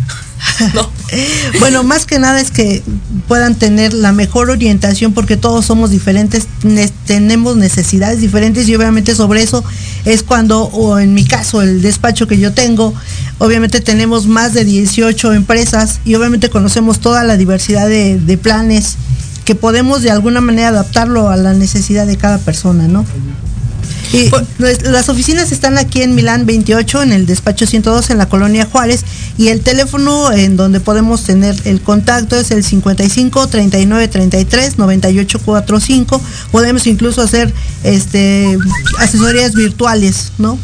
[0.74, 0.88] No.
[1.60, 2.82] Bueno, más que nada es que
[3.28, 9.14] puedan tener la mejor orientación porque todos somos diferentes, ne- tenemos necesidades diferentes y obviamente
[9.14, 9.62] sobre eso
[10.04, 12.92] es cuando, o en mi caso, el despacho que yo tengo,
[13.38, 18.96] obviamente tenemos más de 18 empresas y obviamente conocemos toda la diversidad de, de planes
[19.44, 23.04] que podemos de alguna manera adaptarlo a la necesidad de cada persona, ¿no?
[24.14, 28.28] Y pues, las oficinas están aquí en Milán 28, en el despacho 102, en la
[28.28, 29.04] colonia Juárez,
[29.36, 35.38] y el teléfono en donde podemos tener el contacto es el 55 39 33 98
[35.40, 36.20] 45.
[36.50, 38.56] Podemos incluso hacer este
[38.98, 40.58] asesorías virtuales, ¿no?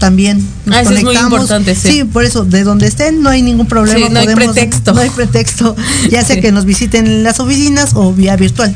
[0.00, 0.96] también nos ah, conectamos.
[0.96, 2.04] Es muy importante, sí.
[2.04, 4.08] por eso, de donde estén no hay ningún problema.
[4.08, 4.92] no hay pretexto.
[4.92, 5.76] No hay pretexto,
[6.10, 8.74] ya sea que nos visiten en las oficinas o vía virtual.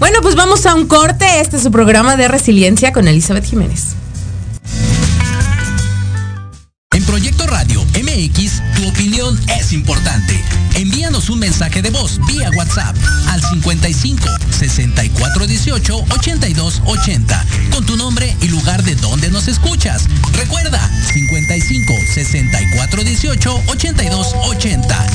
[0.00, 1.26] Bueno, pues vamos a un corte.
[1.40, 3.88] Este es su programa de resiliencia con Elizabeth Jiménez.
[6.92, 10.42] En Proyecto Radio MX, tu opinión es importante.
[10.74, 12.96] Envíanos un mensaje de voz vía WhatsApp
[13.28, 14.26] al 55
[14.58, 20.06] 64 18 82 80 con tu nombre y lugar de donde nos escuchas.
[20.32, 20.80] Recuerda
[21.12, 25.06] 55 64 18 82 80.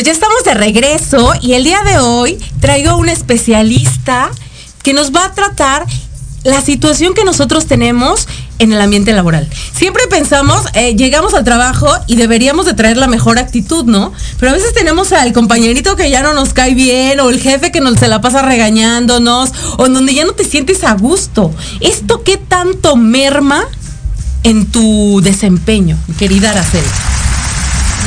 [0.00, 4.30] Pues ya estamos de regreso y el día de hoy traigo a un especialista
[4.82, 5.84] que nos va a tratar
[6.42, 8.26] la situación que nosotros tenemos
[8.58, 9.46] en el ambiente laboral.
[9.76, 14.14] Siempre pensamos, eh, llegamos al trabajo y deberíamos de traer la mejor actitud, ¿no?
[14.38, 17.70] Pero a veces tenemos al compañerito que ya no nos cae bien o el jefe
[17.70, 21.54] que nos se la pasa regañándonos o en donde ya no te sientes a gusto.
[21.80, 23.66] ¿Esto qué tanto merma
[24.44, 26.88] en tu desempeño, querida Araceli?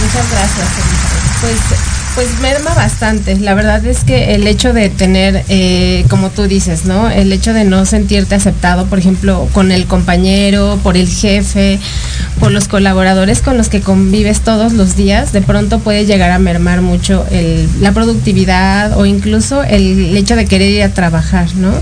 [0.02, 1.13] Muchas gracias,
[1.44, 1.60] Pues,
[2.16, 3.38] pues merma bastante.
[3.38, 7.10] La verdad es que el hecho de tener, eh, como tú dices, ¿no?
[7.10, 11.82] El hecho de no sentirte aceptado, por ejemplo, con el compañero, por el jefe,
[12.40, 16.40] por los colaboradores con los que convives todos los días, de pronto puede llegar a
[16.40, 17.26] mermar mucho
[17.82, 21.74] la productividad o incluso el hecho de querer ir a trabajar, ¿no?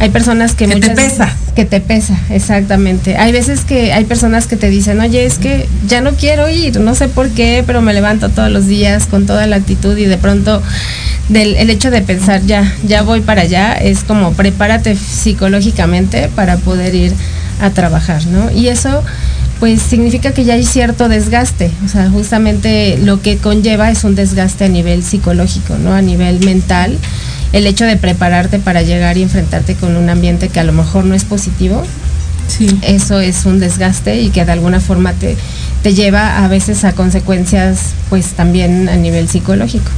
[0.00, 1.34] Hay personas que, que te pesa.
[1.54, 3.16] Que te pesa, exactamente.
[3.16, 6.80] Hay veces que hay personas que te dicen, oye, es que ya no quiero ir,
[6.80, 10.06] no sé por qué, pero me levanto todos los días con toda la actitud y
[10.06, 10.62] de pronto
[11.28, 16.56] del, el hecho de pensar, ya, ya voy para allá, es como prepárate psicológicamente para
[16.56, 17.14] poder ir
[17.60, 18.50] a trabajar, ¿no?
[18.50, 19.02] Y eso
[19.60, 24.14] pues significa que ya hay cierto desgaste, o sea, justamente lo que conlleva es un
[24.14, 25.94] desgaste a nivel psicológico, ¿no?
[25.94, 26.98] A nivel mental
[27.54, 31.04] el hecho de prepararte para llegar y enfrentarte con un ambiente que a lo mejor
[31.04, 31.84] no es positivo,
[32.48, 32.66] sí.
[32.82, 35.36] eso es un desgaste y que de alguna forma te,
[35.84, 39.90] te lleva a veces a consecuencias pues también a nivel psicológico.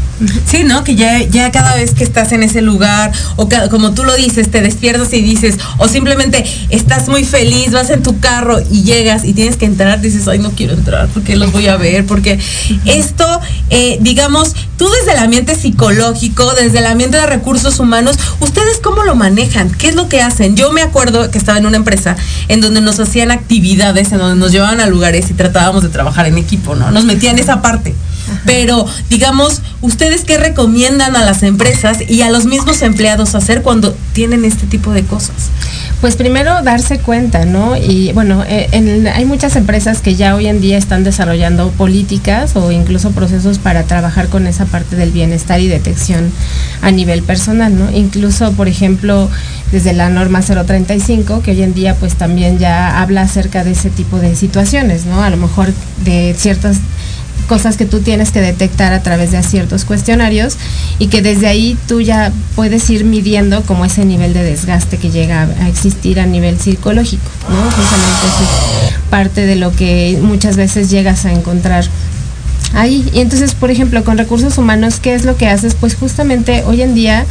[0.46, 0.83] Sí, ¿no?
[0.83, 4.51] Que ya, ya cada vez que estás en ese lugar, o como tú lo dices,
[4.51, 9.25] te despiertas y dices, o simplemente estás muy feliz, vas en tu carro y llegas
[9.25, 12.38] y tienes que entrar, dices, ay, no quiero entrar, porque los voy a ver, porque
[12.87, 18.79] esto, eh, digamos, tú desde el ambiente psicológico, desde el ambiente de recursos humanos, ¿ustedes
[18.83, 19.70] cómo lo manejan?
[19.70, 20.57] ¿Qué es lo que hacen?
[20.57, 22.16] Yo me acuerdo que estaba en una empresa
[22.49, 26.26] en donde nos hacían actividades, en donde nos llevaban a lugares y tratábamos de trabajar
[26.26, 26.90] en equipo, ¿no?
[26.90, 27.94] Nos metían esa parte.
[28.44, 33.96] Pero, digamos, ¿ustedes qué recomiendan a las empresas y a los mismos empleados hacer cuando
[34.12, 35.50] tienen este tipo de cosas?
[36.00, 37.74] Pues primero darse cuenta, ¿no?
[37.74, 38.68] Y bueno, eh,
[39.14, 43.85] hay muchas empresas que ya hoy en día están desarrollando políticas o incluso procesos para
[43.85, 46.30] trabajar con esa parte del bienestar y detección
[46.82, 47.90] a nivel personal, ¿no?
[47.90, 49.30] Incluso, por ejemplo,
[49.72, 53.88] desde la norma 035, que hoy en día pues también ya habla acerca de ese
[53.88, 55.22] tipo de situaciones, ¿no?
[55.22, 55.72] A lo mejor
[56.04, 56.76] de ciertas
[57.49, 60.57] cosas que tú tienes que detectar a través de ciertos cuestionarios
[60.99, 65.11] y que desde ahí tú ya puedes ir midiendo como ese nivel de desgaste que
[65.11, 67.62] llega a existir a nivel psicológico, ¿no?
[67.62, 71.85] Justamente es parte de lo que muchas veces llegas a encontrar
[72.75, 73.09] ahí.
[73.12, 75.75] Y entonces, por ejemplo, con recursos humanos, ¿qué es lo que haces?
[75.75, 77.27] Pues justamente hoy en día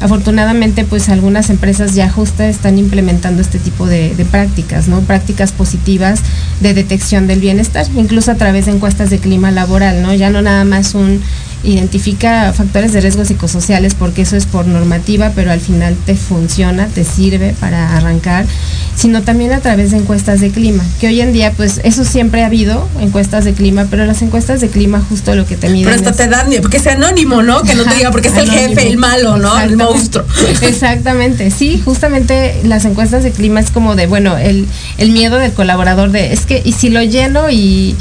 [0.00, 5.00] afortunadamente pues algunas empresas ya justo están implementando este tipo de, prácticas, ¿no?
[5.00, 6.20] Prácticas positivas
[6.60, 10.14] de detección del bienestar, incluso a través de encuestas de clima laboral, ¿no?
[10.14, 11.20] Ya no nada más un
[11.64, 16.86] identifica factores de riesgo psicosociales porque eso es por normativa, pero al final te funciona,
[16.86, 18.46] te sirve para arrancar,
[18.94, 22.42] sino también a través de encuestas de clima, que hoy en día pues eso siempre
[22.42, 25.84] ha habido, encuestas de clima, pero las encuestas de clima justo lo que te miden.
[25.84, 27.62] Pero esto te dan, porque es anónimo, ¿no?
[27.62, 29.58] Que no te diga porque es el jefe, el malo, ¿no?
[29.58, 30.24] El monstruo.
[30.62, 34.66] Exactamente, sí, justamente las encuestas de clima es como de, bueno, el,
[34.98, 37.96] el miedo del colaborador de, es que, y si lo lleno y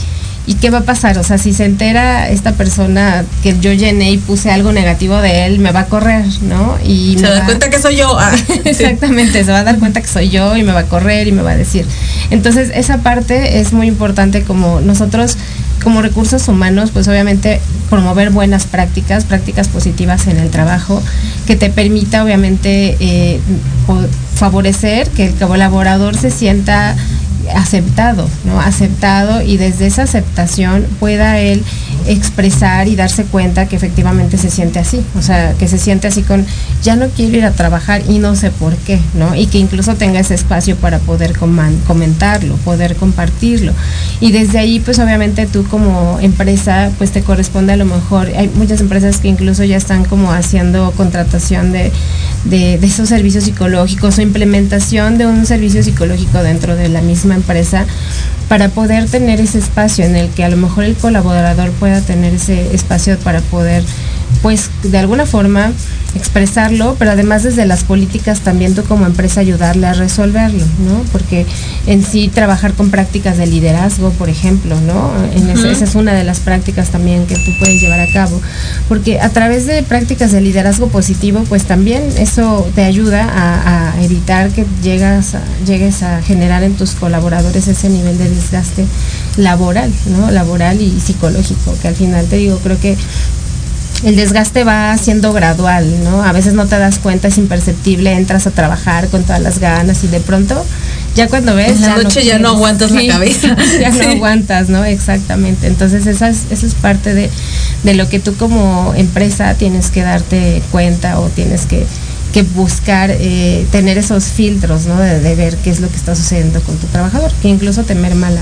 [0.46, 1.18] ¿Y qué va a pasar?
[1.20, 5.46] O sea, si se entera esta persona que yo llené y puse algo negativo de
[5.46, 6.78] él, me va a correr, ¿no?
[6.86, 8.20] Y se va a dar cuenta que soy yo.
[8.20, 11.30] Ah, Exactamente, se va a dar cuenta que soy yo y me va a correr
[11.30, 11.86] y me va a decir.
[12.30, 15.38] Entonces, esa parte es muy importante como nosotros
[15.82, 17.62] como recursos humanos, pues obviamente
[17.94, 21.00] promover buenas prácticas, prácticas positivas en el trabajo,
[21.46, 23.40] que te permita obviamente eh,
[24.34, 26.96] favorecer que el colaborador se sienta
[27.54, 28.60] aceptado, ¿no?
[28.60, 31.64] Aceptado y desde esa aceptación pueda él
[32.08, 36.24] expresar y darse cuenta que efectivamente se siente así, o sea, que se siente así
[36.24, 36.46] con,
[36.82, 39.36] ya no quiero ir a trabajar y no sé por qué, ¿no?
[39.36, 43.74] Y que incluso tenga ese espacio para poder comentarlo, poder compartirlo.
[44.20, 48.50] Y desde ahí, pues obviamente tú como empresa, pues te corresponde a lo mejor, hay
[48.56, 51.92] muchas empresas que incluso ya están como haciendo contratación de,
[52.46, 57.86] de, esos servicios psicológicos o implementación de un servicio psicológico dentro de la misma empresa
[58.50, 62.34] para poder tener ese espacio en el que a lo mejor el colaborador pueda tener
[62.34, 63.84] ese espacio para poder
[64.42, 65.72] pues de alguna forma
[66.16, 71.04] expresarlo, pero además desde las políticas también tú como empresa ayudarle a resolverlo, ¿no?
[71.12, 71.46] Porque
[71.88, 75.12] en sí trabajar con prácticas de liderazgo, por ejemplo, ¿no?
[75.36, 78.40] En esa es una de las prácticas también que tú puedes llevar a cabo,
[78.88, 84.50] porque a través de prácticas de liderazgo positivo, pues también eso te ayuda a, evitar
[84.50, 88.86] que llegas llegues a generar en tus colaboradores ese nivel de desgaste
[89.38, 90.30] laboral, ¿no?
[90.30, 92.98] Laboral y psicológico, que al final te digo, creo que
[94.04, 96.24] el desgaste va siendo gradual, ¿no?
[96.24, 100.04] A veces no te das cuenta, es imperceptible, entras a trabajar con todas las ganas
[100.04, 100.66] y de pronto,
[101.16, 101.80] ya cuando ves...
[101.80, 103.56] la noche ya no aguantas la cabeza.
[103.80, 104.84] ya no aguantas, ¿no?
[104.84, 105.68] Exactamente.
[105.68, 107.30] Entonces esa es, eso es parte de,
[107.94, 111.86] lo que tú como empresa tienes que darte cuenta o tienes que,
[112.56, 115.00] buscar eh, tener esos filtros, ¿no?
[115.00, 117.94] De, de, ver qué es lo que está sucediendo con tu trabajador, que incluso te
[117.94, 118.42] merma la,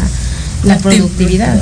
[0.64, 1.60] la productividad.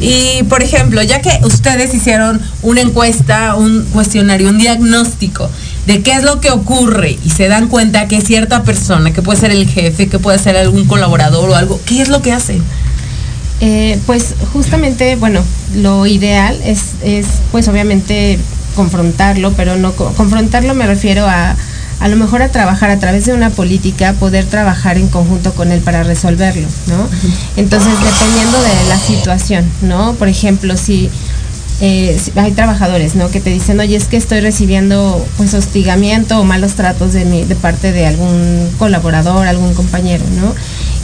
[0.00, 5.50] y por ejemplo, ya que ustedes hicieron una encuesta, un cuestionario, un diagnóstico
[5.86, 9.38] de qué es lo que ocurre y se dan cuenta que cierta persona, que puede
[9.38, 12.62] ser el jefe, que puede ser algún colaborador o algo, ¿qué es lo que hacen?
[13.60, 15.42] Eh, pues justamente, bueno,
[15.76, 18.38] lo ideal es, es pues obviamente
[18.74, 21.54] confrontarlo, pero no confrontarlo me refiero a
[22.04, 25.72] a lo mejor a trabajar a través de una política, poder trabajar en conjunto con
[25.72, 27.08] él para resolverlo, ¿no?
[27.56, 30.12] Entonces, dependiendo de la situación, ¿no?
[30.12, 31.08] Por ejemplo, si,
[31.80, 33.30] eh, hay trabajadores, ¿no?
[33.30, 37.44] Que te dicen, oye, es que estoy recibiendo pues hostigamiento o malos tratos de, mi,
[37.44, 40.54] de parte de algún colaborador, algún compañero, ¿no?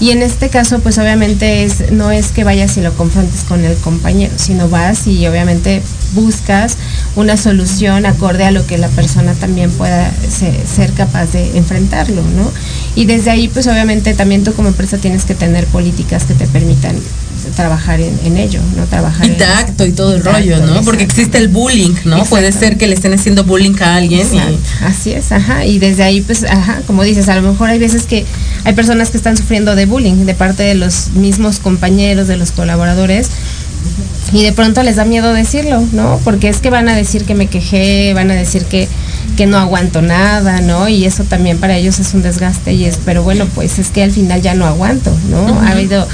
[0.01, 3.65] Y en este caso, pues obviamente es, no es que vayas y lo confrontes con
[3.65, 5.81] el compañero, sino vas y obviamente
[6.15, 6.77] buscas
[7.17, 12.51] una solución acorde a lo que la persona también pueda ser, capaz de enfrentarlo, ¿no?
[12.95, 16.47] Y desde ahí, pues obviamente también tú como empresa tienes que tener políticas que te
[16.47, 16.97] permitan
[17.57, 18.85] trabajar en, en ello, ¿no?
[18.85, 20.83] Trabajar Y en- tacto y todo el rollo, ¿no?
[20.83, 22.25] Porque existe el bullying, ¿no?
[22.25, 25.65] Puede ser que le estén haciendo bullying a alguien y Así es, ajá.
[25.65, 28.27] Y desde ahí, pues, ajá, como dices, a lo mejor hay veces que
[28.65, 32.53] hay personas que están sufriendo de bullying de parte de los mismos compañeros, de los
[32.53, 33.29] colaboradores.
[34.33, 36.21] Y de pronto les da miedo decirlo, ¿no?
[36.25, 38.89] Porque es que van a decir que me quejé, van a decir que,
[39.37, 40.89] que no aguanto nada, ¿no?
[40.89, 44.03] Y eso también para ellos es un desgaste y es, pero bueno, pues es que
[44.03, 45.61] al final ya no aguanto, ¿no?
[45.61, 46.07] Ha habido,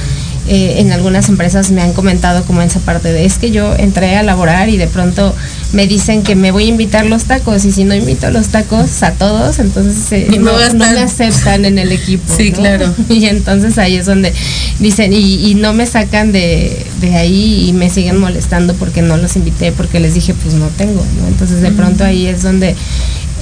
[0.48, 4.16] eh, en algunas empresas me han comentado como esa parte de, es que yo entré
[4.16, 5.34] a laborar y de pronto
[5.72, 9.02] me dicen que me voy a invitar los tacos y si no invito los tacos
[9.02, 12.32] a todos, entonces eh, no me aceptan en el equipo.
[12.36, 12.58] Sí, ¿no?
[12.58, 12.94] claro.
[13.08, 14.32] Y entonces ahí es donde
[14.78, 19.16] dicen, y, y no me sacan de, de ahí y me siguen molestando porque no
[19.16, 21.28] los invité, porque les dije, pues no tengo, ¿no?
[21.28, 22.74] Entonces de pronto ahí es donde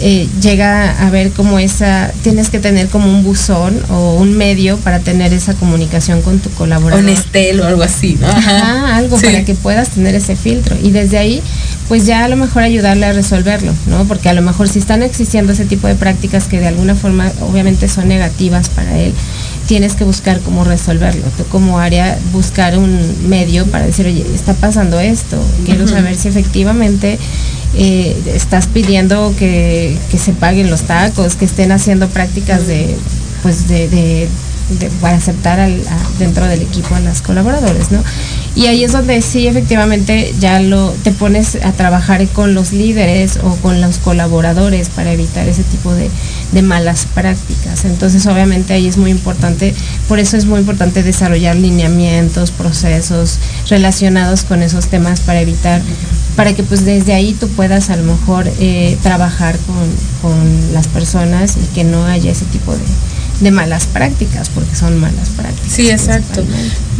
[0.00, 4.76] eh, llega a ver como esa, tienes que tener como un buzón o un medio
[4.78, 7.04] para tener esa comunicación con tu colaborador.
[7.04, 8.26] Nestel o algo así, ¿no?
[8.28, 9.26] Ajá, algo Sí.
[9.26, 10.76] para que puedas tener ese filtro.
[10.82, 11.42] Y desde ahí,
[11.88, 14.04] pues ya a lo mejor ayudarle a resolverlo, ¿no?
[14.04, 17.30] Porque a lo mejor si están existiendo ese tipo de prácticas que de alguna forma
[17.40, 19.14] obviamente son negativas para él,
[19.68, 21.22] tienes que buscar cómo resolverlo.
[21.36, 26.28] Tú como área buscar un medio para decir, oye, está pasando esto, quiero saber si
[26.28, 27.18] efectivamente
[27.76, 32.94] eh, estás pidiendo que, que se paguen los tacos, que estén haciendo prácticas de,
[33.42, 34.28] pues de, de-
[34.70, 35.82] de- para aceptar al-
[36.18, 38.02] dentro del equipo a los colaboradores, ¿no?
[38.56, 43.38] Y ahí es donde sí efectivamente ya lo te pones a trabajar con los líderes
[43.42, 46.08] o con los colaboradores para evitar ese tipo de,
[46.52, 47.84] de malas prácticas.
[47.84, 49.74] Entonces obviamente ahí es muy importante,
[50.08, 53.38] por eso es muy importante desarrollar lineamientos, procesos
[53.68, 55.82] relacionados con esos temas para evitar,
[56.36, 60.86] para que pues desde ahí tú puedas a lo mejor eh, trabajar con, con las
[60.88, 62.78] personas y que no haya ese tipo de,
[63.44, 65.72] de malas prácticas, porque son malas prácticas.
[65.72, 66.44] Sí, exacto.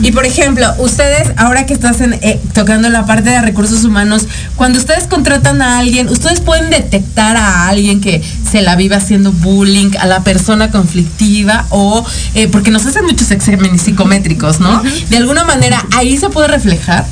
[0.03, 4.27] Y por ejemplo, ustedes, ahora que estás en, eh, tocando la parte de recursos humanos,
[4.57, 9.33] cuando ustedes contratan a alguien, ustedes pueden detectar a alguien que se la vive haciendo
[9.33, 14.83] bullying, a la persona conflictiva, o eh, porque nos hacen muchos exámenes psicométricos, ¿no?
[15.11, 17.05] De alguna manera, ahí se puede reflejar.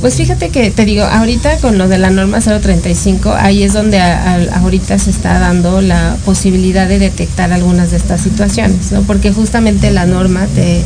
[0.00, 4.00] Pues fíjate que te digo, ahorita con lo de la norma 035, ahí es donde
[4.00, 9.02] ahorita se está dando la posibilidad de detectar algunas de estas situaciones, ¿no?
[9.02, 10.84] Porque justamente la norma te,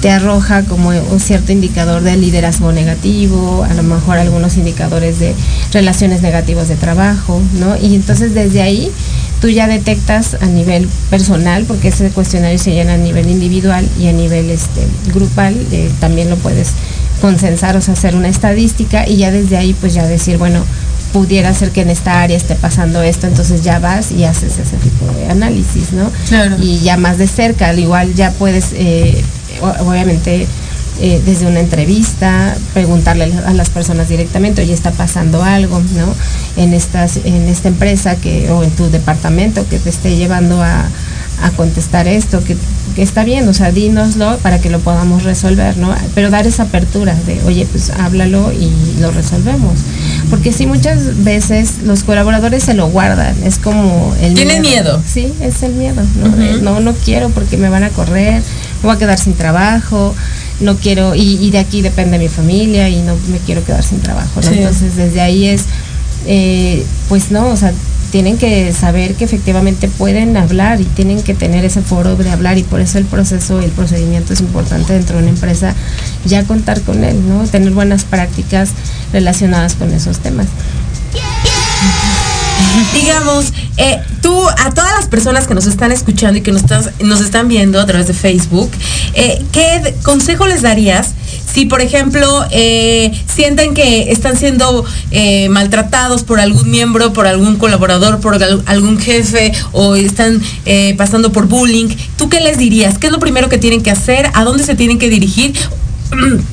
[0.00, 5.34] te arroja como un cierto indicador de liderazgo negativo, a lo mejor algunos indicadores de
[5.72, 7.76] relaciones negativas de trabajo, ¿no?
[7.76, 8.92] Y entonces desde ahí
[9.40, 14.06] tú ya detectas a nivel personal, porque ese cuestionario se llena a nivel individual y
[14.06, 16.74] a nivel este, grupal, eh, también lo puedes
[17.22, 20.64] consensar, o sea, hacer una estadística y ya desde ahí pues ya decir, bueno,
[21.12, 24.76] pudiera ser que en esta área esté pasando esto, entonces ya vas y haces ese
[24.78, 26.10] tipo de análisis, ¿no?
[26.28, 26.56] Claro.
[26.60, 29.22] Y ya más de cerca, al igual ya puedes, eh,
[29.60, 30.48] obviamente,
[31.00, 36.12] eh, desde una entrevista, preguntarle a las personas directamente, oye, está pasando algo, ¿no?
[36.60, 40.86] En, estas, en esta empresa que, o en tu departamento que te esté llevando a,
[41.42, 42.56] a contestar esto, que,
[42.94, 45.94] que está bien, o sea, dínoslo para que lo podamos resolver, ¿no?
[46.14, 49.74] Pero dar esa apertura de, oye, pues háblalo y lo resolvemos.
[50.30, 55.02] Porque sí, muchas veces los colaboradores se lo guardan, es como el Tienen miedo.
[55.04, 56.28] Sí, es el miedo, ¿no?
[56.62, 58.40] No, no quiero porque me van a correr,
[58.82, 60.14] me voy a quedar sin trabajo,
[60.60, 64.00] no quiero, y, y de aquí depende mi familia y no me quiero quedar sin
[64.00, 64.48] trabajo, ¿no?
[64.48, 64.54] Sí.
[64.58, 65.64] Entonces desde ahí es,
[66.26, 67.72] eh, pues no, o sea,
[68.12, 72.58] tienen que saber que efectivamente pueden hablar y tienen que tener ese foro de hablar
[72.58, 75.74] y por eso el proceso y el procedimiento es importante dentro de una empresa
[76.26, 77.42] ya contar con él, ¿no?
[77.44, 78.72] Tener buenas prácticas
[79.14, 80.46] relacionadas con esos temas.
[82.94, 87.48] Digamos, eh, tú, a todas las personas que nos están escuchando y que nos, están
[87.48, 88.70] viendo a través de Facebook,
[89.14, 91.10] eh, ¿qué consejo les darías
[91.52, 94.84] si, por ejemplo, eh, sienten que están siendo
[95.50, 100.40] maltratados por algún miembro, por algún colaborador, por al- algún jefe o están
[100.96, 101.88] pasando por bullying?
[102.16, 102.96] ¿Tú qué les dirías?
[102.98, 104.30] ¿Qué es lo primero que tienen que hacer?
[104.34, 105.52] ¿A dónde se tienen que dirigir?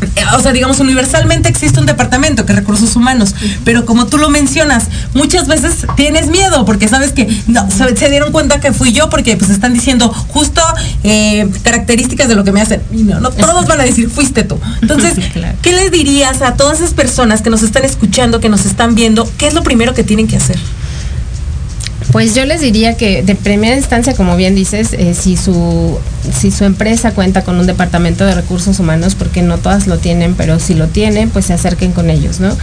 [0.00, 3.34] Eh, o sea, digamos, universalmente existe un departamento que es recursos humanos,
[3.64, 4.84] pero como tú lo mencionas,
[5.14, 9.08] muchas veces tienes miedo porque sabes que no, se, se dieron cuenta que fui yo
[9.10, 10.62] porque pues están diciendo justo
[11.02, 12.82] eh, características de lo que me hacen.
[12.92, 14.58] Y no, no, todos van a decir, fuiste tú.
[14.82, 15.58] Entonces, Claro.
[15.62, 19.28] ¿qué les dirías a todas esas personas que nos están escuchando, que nos están viendo?
[19.36, 20.56] ¿Qué es lo primero que tienen que hacer?
[22.12, 25.98] Pues yo les diría que de primera instancia, como bien dices, eh, si, su,
[26.34, 30.34] si su empresa cuenta con un departamento de recursos humanos, porque no todas lo tienen,
[30.34, 32.56] pero si lo tienen, pues se acerquen con ellos, ¿no?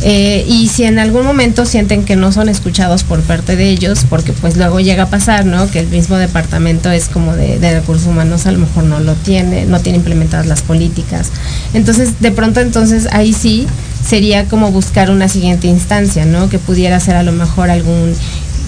[0.00, 4.06] Eh, y si en algún momento sienten que no son escuchados por parte de ellos,
[4.08, 5.70] porque pues luego llega a pasar, ¿no?
[5.70, 9.14] Que el mismo departamento es como de, de recursos humanos, a lo mejor no lo
[9.14, 11.30] tiene, no tiene implementadas las políticas.
[11.74, 13.66] Entonces, de pronto entonces ahí sí
[14.06, 16.48] sería como buscar una siguiente instancia, ¿no?
[16.48, 18.14] Que pudiera ser a lo mejor algún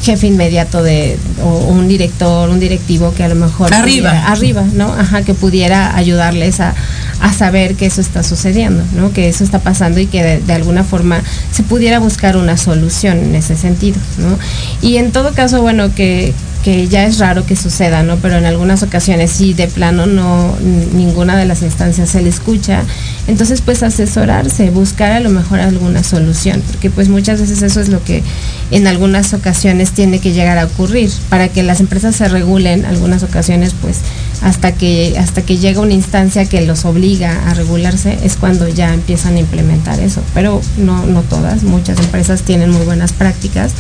[0.03, 4.11] jefe inmediato de o un director, un directivo que a lo mejor Arriba.
[4.11, 4.93] pudiera- arriba, ¿no?
[4.93, 6.75] Ajá, que pudiera ayudarles a,
[7.21, 9.13] a saber que eso está sucediendo, ¿no?
[9.13, 11.23] Que eso está pasando y que de, de alguna forma
[11.53, 14.39] se pudiera buscar una solución en ese sentido, ¿no?
[14.81, 16.33] Y en todo caso, bueno, que
[16.63, 18.17] que ya es raro que suceda, ¿no?
[18.17, 20.57] Pero en algunas ocasiones sí de plano no
[20.95, 22.83] ninguna de las instancias se le escucha,
[23.27, 27.89] entonces pues asesorarse, buscar a lo mejor alguna solución, porque pues muchas veces eso es
[27.89, 28.23] lo que
[28.71, 33.23] en algunas ocasiones tiene que llegar a ocurrir para que las empresas se regulen, algunas
[33.23, 33.99] ocasiones pues
[34.43, 38.93] hasta que hasta que llega una instancia que los obliga a regularse es cuando ya
[38.93, 43.73] empiezan a implementar eso, pero no no todas, muchas empresas tienen muy buenas prácticas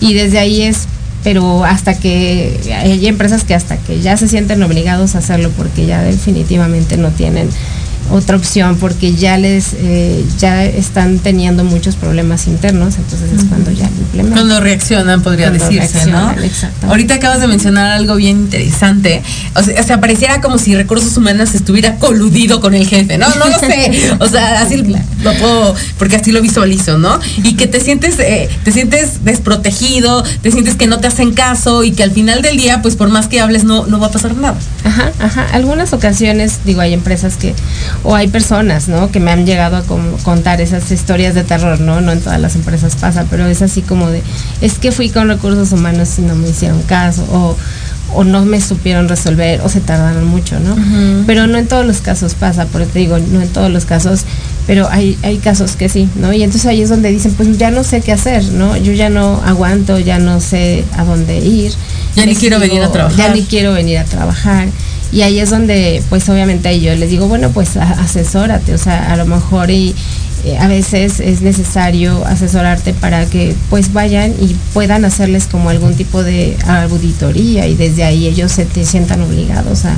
[0.00, 0.86] y desde ahí es
[1.22, 5.86] pero hasta que hay empresas que hasta que ya se sienten obligados a hacerlo porque
[5.86, 7.48] ya definitivamente no tienen
[8.12, 13.70] otra opción porque ya les eh, ya están teniendo muchos problemas internos entonces es cuando
[13.70, 16.42] ya lo implementan Cuando reaccionan, podría Cuando decirse, reaccionan, ¿no?
[16.42, 16.86] exactamente.
[16.86, 19.22] Ahorita acabas de mencionar algo bien interesante.
[19.54, 23.28] O sea, o sea, pareciera como si recursos humanos estuviera coludido con el jefe, ¿no?
[23.34, 24.16] No lo sé.
[24.18, 27.18] O sea, así lo puedo, porque así lo visualizo, ¿no?
[27.42, 31.84] Y que te sientes, eh, te sientes desprotegido, te sientes que no te hacen caso
[31.84, 34.10] y que al final del día, pues por más que hables, no, no va a
[34.10, 34.56] pasar nada.
[34.84, 35.46] Ajá, ajá.
[35.52, 37.54] Algunas ocasiones, digo, hay empresas que,
[38.04, 39.10] o hay personas, ¿no?
[39.10, 39.82] Que me han llegado a
[40.22, 42.00] contar esas historias de terror, ¿no?
[42.00, 44.22] No en todas las empresas pasa, pero es así como de,
[44.60, 47.56] es que fui con recursos humanos y no me hicieron caso, o,
[48.14, 50.76] o no me supieron resolver, o se tardaron mucho, ¿no?
[51.26, 54.24] Pero no en todos los casos pasa, porque te digo, no en todos los casos,
[54.66, 56.32] pero hay, hay casos que sí, ¿no?
[56.32, 58.76] Y entonces ahí es donde dicen, pues ya no sé qué hacer, ¿no?
[58.76, 61.72] Yo ya no aguanto, ya no sé a dónde ir.
[62.16, 63.16] Ya ni quiero venir a trabajar.
[63.16, 64.68] Ya ni quiero venir a trabajar.
[65.12, 69.16] Y ahí es donde, pues obviamente yo les digo, bueno, pues asesórate, o sea, a
[69.16, 69.94] lo mejor y
[70.44, 75.94] eh, a veces es necesario asesorarte para que pues vayan y puedan hacerles como algún
[75.94, 79.96] tipo de auditoría y desde ahí ellos se te sientan obligados a,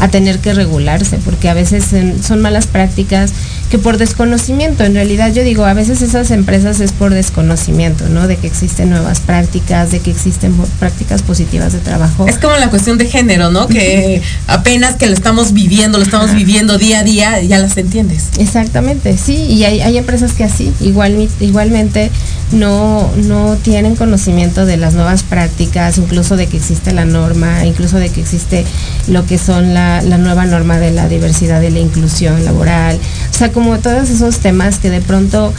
[0.00, 1.84] a tener que regularse, porque a veces
[2.26, 3.32] son malas prácticas
[3.70, 8.26] que por desconocimiento, en realidad yo digo, a veces esas empresas es por desconocimiento, ¿no?
[8.26, 12.26] De que existen nuevas prácticas, de que existen prácticas positivas de trabajo.
[12.26, 13.68] Es como la cuestión de género, ¿no?
[13.68, 18.30] Que apenas que lo estamos viviendo, lo estamos viviendo día a día, ya las entiendes.
[18.38, 22.10] Exactamente, sí, y hay, hay empresas que así, igual, igualmente
[22.52, 27.98] no, no tienen conocimiento de las nuevas prácticas, incluso de que existe la norma, incluso
[27.98, 28.64] de que existe
[29.08, 32.98] lo que son la, la nueva norma de la diversidad y la inclusión laboral,
[33.30, 35.52] o sea, como todos esos temas que de pronto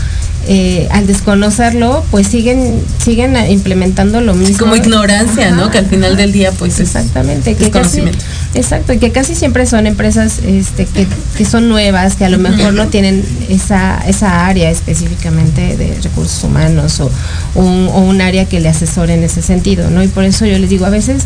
[0.48, 4.58] eh, al desconocerlo, pues siguen, siguen implementando lo mismo.
[4.58, 5.70] Como ignorancia, ¿no?
[5.70, 8.26] Que al final del día, pues es Exactamente, que casi, desconocimiento.
[8.56, 12.40] exacto, y que casi siempre son empresas este, que, que son nuevas, que a lo
[12.40, 17.12] mejor no tienen esa, esa área específicamente de recursos humanos o,
[17.56, 20.02] un, o un área que le asesore en ese sentido, ¿no?
[20.04, 21.24] Y por eso yo les digo, a veces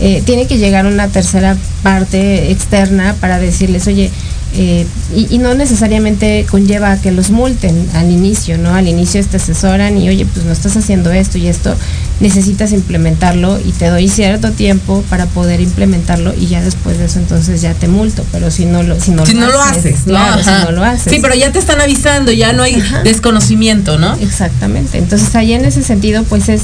[0.00, 4.10] eh, tiene que llegar una tercera parte externa para decirles, oye,
[4.54, 4.84] eh,
[5.14, 8.74] y, y no necesariamente conlleva a que los multen al inicio, ¿no?
[8.74, 11.74] Al inicio te asesoran y oye, pues no estás haciendo esto y esto,
[12.18, 17.18] necesitas implementarlo y te doy cierto tiempo para poder implementarlo y ya después de eso
[17.20, 20.14] entonces ya te multo, pero si no lo, si no si no lo haces, ¿no?
[20.14, 20.64] claro, si Ajá.
[20.64, 21.12] no lo haces.
[21.12, 23.02] Sí, pero ya te están avisando, ya no hay Ajá.
[23.02, 24.14] desconocimiento, ¿no?
[24.16, 24.98] Exactamente.
[24.98, 26.62] Entonces ahí en ese sentido, pues es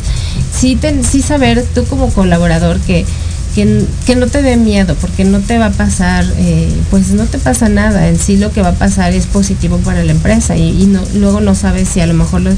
[0.59, 3.05] sí, ten- sí saber tú como colaborador que,
[3.65, 7.39] que, no te dé miedo, porque no te va a pasar, eh, pues no te
[7.39, 8.09] pasa nada.
[8.09, 11.03] En sí lo que va a pasar es positivo para la empresa y, y no,
[11.15, 12.55] luego no sabes si a lo mejor los,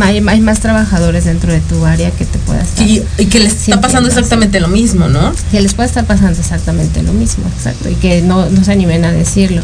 [0.00, 2.86] hay, hay más trabajadores dentro de tu área que te pueda estar.
[2.86, 5.32] Y, y que les está pasando exactamente lo mismo, ¿no?
[5.50, 9.04] que les puede estar pasando exactamente lo mismo, exacto, y que no, no se animen
[9.04, 9.62] a decirlo.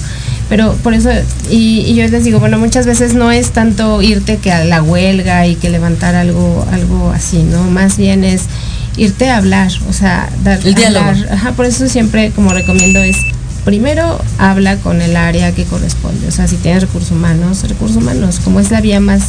[0.49, 1.11] Pero por eso,
[1.51, 4.83] y, y yo les digo, bueno, muchas veces no es tanto irte que a la
[4.83, 7.63] huelga y que levantar algo, algo así, ¿no?
[7.65, 8.43] Más bien es
[8.97, 11.07] irte a hablar, o sea, dar El diálogo.
[11.07, 11.33] hablar.
[11.33, 13.17] Ajá, por eso siempre como recomiendo es
[13.65, 18.41] primero habla con el área que corresponde, o sea, si tienes recursos humanos, recursos humanos,
[18.45, 19.23] como es la vía más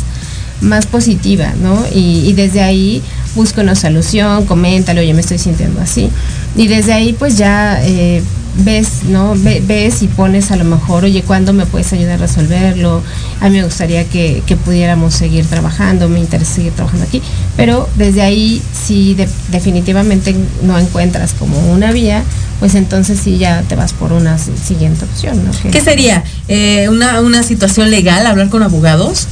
[0.61, 1.86] más positiva, ¿no?
[1.93, 3.01] Y, y desde ahí
[3.36, 6.09] busca una solución, coméntalo, oye, me estoy sintiendo así.
[6.55, 8.24] Y desde ahí, pues ya, eh,
[8.60, 9.34] ves, ¿no?
[9.36, 13.01] Ve- ves y pones a lo mejor, oye, ¿cuándo me puedes ayudar a resolverlo?
[13.41, 17.22] A mí me gustaría que, que pudiéramos seguir trabajando, me interesa seguir trabajando aquí,
[17.58, 22.24] pero desde ahí si de- definitivamente no encuentras como una vía,
[22.60, 25.51] pues entonces sí ya te vas por una si- siguiente opción, ¿no?
[25.72, 26.24] ¿Qué sería?
[26.47, 28.26] Eh, una, ¿Una situación legal?
[28.26, 29.28] ¿Hablar con abogados?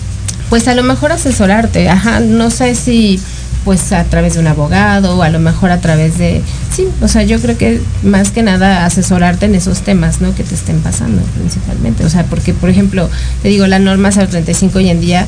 [0.50, 3.20] Pues a lo mejor asesorarte, ajá, no sé si
[3.64, 6.42] pues a través de un abogado o a lo mejor a través de,
[6.76, 10.36] sí, o sea, yo creo que más que nada asesorarte en esos temas, ¿no?
[10.36, 13.10] Que te estén pasando principalmente, o sea, porque por ejemplo,
[13.42, 15.28] te digo, la norma 035 hoy en día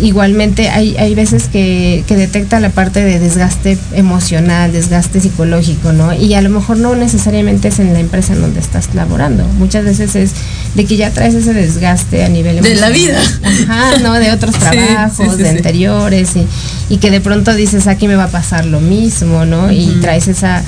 [0.00, 6.12] igualmente hay, hay veces que, que detecta la parte de desgaste emocional, desgaste psicológico, ¿no?
[6.12, 9.44] Y a lo mejor no necesariamente es en la empresa en donde estás laborando.
[9.58, 10.32] Muchas veces es
[10.74, 12.92] de que ya traes ese desgaste a nivel De la emocional.
[12.92, 13.20] vida.
[13.68, 14.14] Ajá, ¿no?
[14.14, 16.46] De otros trabajos, sí, sí, de anteriores y,
[16.94, 19.70] y que de pronto dices, aquí me va a pasar lo mismo, ¿no?
[19.70, 20.62] Y traes esa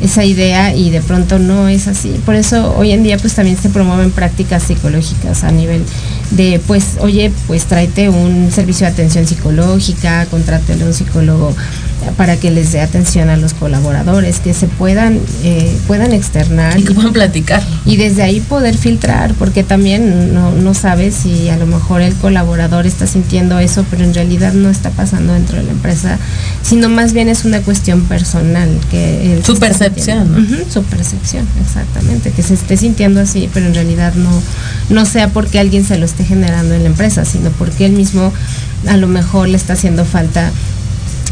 [0.00, 2.20] esa idea y de pronto no es así.
[2.26, 5.84] Por eso hoy en día pues también se promueven prácticas psicológicas a nivel
[6.30, 11.54] de pues, oye, pues tráete un servicio de atención psicológica, contrátele un psicólogo
[12.16, 16.78] para que les dé atención a los colaboradores, que se puedan, eh, puedan externar.
[16.78, 17.62] Y que puedan platicar.
[17.84, 22.14] Y desde ahí poder filtrar, porque también no, no sabes si a lo mejor el
[22.14, 26.18] colaborador está sintiendo eso, pero en realidad no está pasando dentro de la empresa,
[26.62, 28.68] sino más bien es una cuestión personal.
[28.90, 30.30] que él Su percepción.
[30.32, 34.30] Ujú, su percepción, exactamente, que se esté sintiendo así, pero en realidad no,
[34.90, 38.32] no sea porque alguien se lo esté generando en la empresa, sino porque él mismo
[38.88, 40.50] a lo mejor le está haciendo falta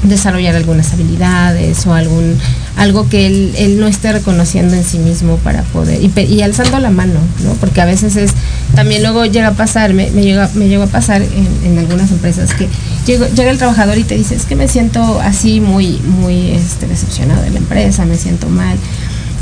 [0.02, 2.36] desarrollar algunas habilidades o algún
[2.76, 6.90] algo que él, él no esté reconociendo en sí mismo para poder y, alzando la
[6.90, 8.30] mano no porque a veces es
[8.74, 12.10] también luego llega a pasar me, me llega me llegó a pasar en, en algunas
[12.12, 12.68] empresas que
[13.06, 16.86] llego- llega el trabajador y te dice es que me siento así muy muy este,
[16.86, 18.78] decepcionado de la empresa me siento mal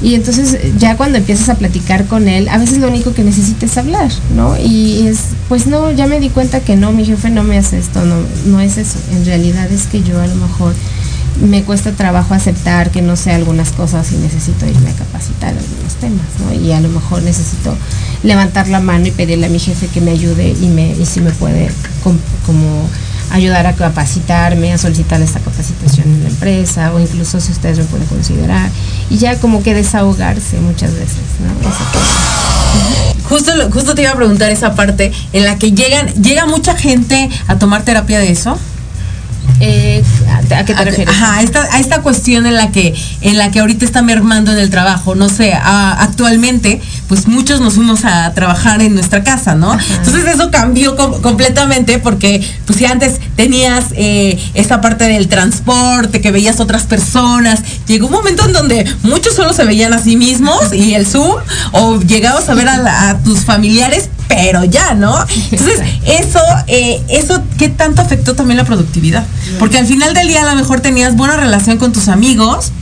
[0.03, 3.71] y entonces ya cuando empiezas a platicar con él, a veces lo único que necesitas
[3.73, 4.57] es hablar, ¿no?
[4.57, 5.19] Y es,
[5.49, 8.15] pues no, ya me di cuenta que no, mi jefe no me hace esto, no,
[8.47, 8.99] no es eso.
[9.13, 10.73] En realidad es que yo a lo mejor
[11.43, 15.95] me cuesta trabajo aceptar que no sé algunas cosas y necesito irme a capacitar algunos
[16.01, 16.53] temas, ¿no?
[16.53, 17.77] Y a lo mejor necesito
[18.23, 21.21] levantar la mano y pedirle a mi jefe que me ayude y, me, y si
[21.21, 21.71] me puede
[22.03, 22.89] com- como
[23.31, 27.85] ayudar a capacitarme, a solicitar esta capacitación en la empresa o incluso si ustedes me
[27.85, 28.71] pueden considerar
[29.11, 31.69] y ya como que desahogarse muchas veces, ¿no?
[31.69, 33.23] Esa parte.
[33.29, 36.75] Justo, lo- justo te iba a preguntar esa parte en la que llegan, llega mucha
[36.75, 38.59] gente a tomar terapia de eso.
[39.61, 41.15] Eh, ¿a, qué te A- refieres?
[41.15, 44.53] Ajá, a esta, a esta cuestión en la que en la que ahorita está mermando
[44.53, 49.23] en el trabajo, no sé, a- actualmente, pues muchos nos fuimos a trabajar en nuestra
[49.25, 49.73] casa, ¿no?
[49.73, 56.21] Entonces eso cambió com- completamente porque, pues si antes tenías eh, esta parte del transporte,
[56.21, 60.17] que veías otras personas, llegó un momento en donde muchos solo se veían a sí
[60.17, 61.37] mismos y el Zoom,
[61.73, 65.17] o llegabas a ver a, la- a tus familiares, pero ya, ¿no?
[65.51, 69.25] Entonces, eso, eh, eso, ¿qué tanto afectó también la productividad?
[69.59, 72.73] Porque al final del día a lo mejor tenías buena relación con tus amigos,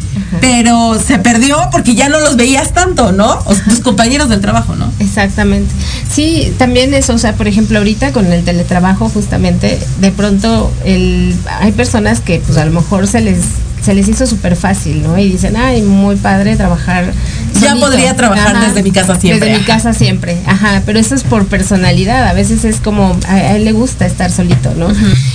[0.41, 3.39] pero se perdió porque ya no los veías tanto, ¿no?
[3.45, 4.91] O tus compañeros del trabajo, ¿no?
[4.99, 5.72] Exactamente.
[6.11, 11.34] Sí, también eso, o sea, por ejemplo, ahorita con el teletrabajo, justamente, de pronto el,
[11.61, 13.39] hay personas que pues a lo mejor se les
[13.87, 15.16] se les hizo súper fácil, ¿no?
[15.16, 17.12] Y dicen, ay, muy padre trabajar.
[17.55, 17.87] Ya solito".
[17.87, 19.49] podría trabajar desde mi casa siempre.
[19.49, 23.34] Desde mi casa siempre, ajá, pero eso es por personalidad, a veces es como, a,
[23.34, 24.89] a él le gusta estar solito, ¿no?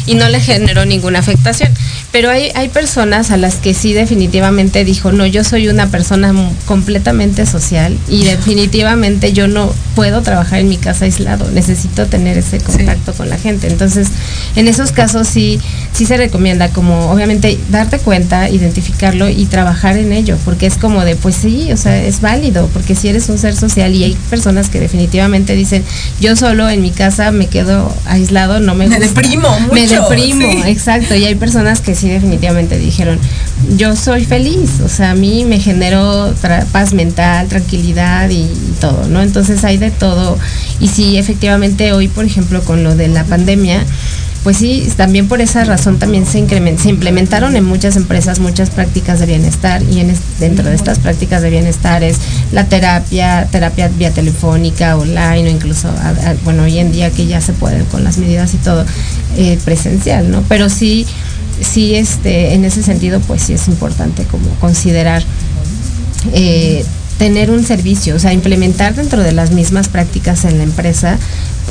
[0.06, 1.72] Y no le generó ninguna afectación.
[2.12, 6.34] Pero hay, hay personas a las que sí definitivamente dijo, no, yo soy una persona
[6.66, 12.60] completamente social y definitivamente yo no puedo trabajar en mi casa aislado, necesito tener ese
[12.60, 13.68] contacto con la gente.
[13.68, 14.10] Entonces,
[14.58, 15.60] en esos casos sí,
[15.94, 21.06] sí se recomienda como, obviamente, darte cuenta, identificarlo y trabajar en ello, porque es como
[21.06, 24.18] de, pues sí, o sea, es válido, porque si eres un ser social y hay
[24.30, 25.84] personas que definitivamente dicen,
[26.20, 29.22] yo solo en mi casa me quedo aislado, no me Me gusta.
[29.22, 30.70] deprimo Me mucho, deprimo, sí.
[30.70, 33.20] exacto, y hay personas que sí definitivamente dijeron,
[33.78, 36.34] yo soy feliz, o sea, a mí me generó
[36.72, 38.48] paz mental, tranquilidad y,
[38.80, 39.22] todo, ¿no?
[39.22, 40.38] Entonces hay de todo,
[40.80, 43.86] y sí, efectivamente hoy, por ejemplo, con lo de la pandemia,
[44.44, 46.44] pues sí, también por esa razón también se,
[46.78, 51.44] se implementaron en muchas empresas muchas prácticas de bienestar y en dentro de estas prácticas
[51.44, 52.18] de bienestar es
[52.52, 55.94] la terapia, terapia vía telefónica, online o incluso,
[56.44, 58.84] bueno, hoy en día que ya se puede con las medidas y todo,
[59.38, 60.44] eh, presencial, ¿no?
[60.50, 61.06] Pero sí,
[61.62, 65.24] sí, este, en ese sentido, pues sí es importante como considerar
[66.34, 66.86] eh,
[67.18, 71.20] tener un servicio, o sea, implementar dentro de las mismas prácticas en la empresa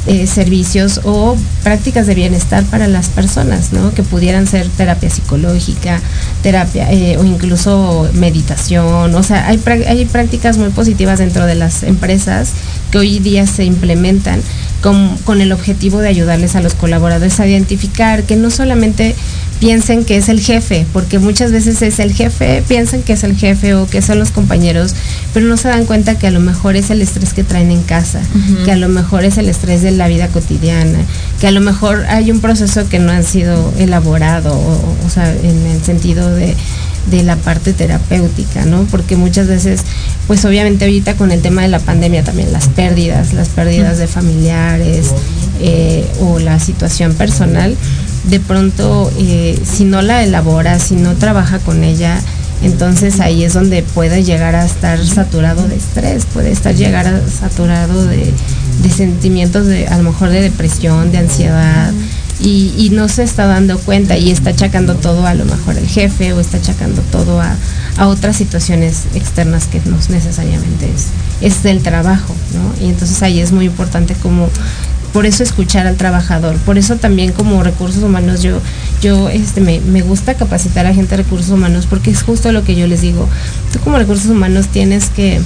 [0.06, 3.92] eh, servicios o prácticas de bienestar para las personas, ¿no?
[3.92, 6.00] Que pudieran ser terapia psicológica,
[6.42, 9.14] terapia eh, o incluso meditación.
[9.14, 12.52] O sea, hay, hay prácticas muy positivas dentro de las empresas
[12.90, 14.40] que hoy día se implementan
[14.82, 19.14] con, con el objetivo de ayudarles a los colaboradores a identificar que no solamente
[19.60, 23.36] piensen que es el jefe, porque muchas veces es el jefe, piensan que es el
[23.36, 24.94] jefe o que son los compañeros,
[25.34, 27.82] pero no se dan cuenta que a lo mejor es el estrés que traen en
[27.82, 28.20] casa,
[28.64, 30.98] que a lo mejor es el estrés de la vida cotidiana,
[31.40, 35.30] que a lo mejor hay un proceso que no ha sido elaborado, o, o sea,
[35.30, 36.56] en el sentido de,
[37.10, 38.84] de la parte terapéutica, ¿no?
[38.90, 39.82] Porque muchas veces,
[40.26, 44.06] pues obviamente ahorita con el tema de la pandemia también las pérdidas, las pérdidas de
[44.78, 47.76] eh, o la situación personal,
[48.24, 52.20] de pronto eh, si no la elabora, si no trabaja con ella,
[52.62, 57.28] entonces ahí es donde puede llegar a estar saturado de estrés, puede estar llegar a
[57.28, 58.32] saturado de,
[58.82, 61.92] de sentimientos de a lo mejor de depresión, de ansiedad.
[62.42, 66.32] Y, no se está dando cuenta y está achacando todo a lo mejor el jefe
[66.32, 67.54] o está achacando todo a,
[67.96, 71.06] a otras situaciones externas que no necesariamente es,
[71.40, 72.84] es del trabajo, ¿no?
[72.84, 74.48] Y entonces ahí es muy importante como
[75.12, 78.60] por eso escuchar al trabajador, por eso también como recursos humanos yo,
[79.02, 82.64] yo este, me, me gusta capacitar a gente de recursos humanos porque es justo lo
[82.64, 83.28] que yo les digo,
[83.72, 85.40] tú como recursos humanos tienes que,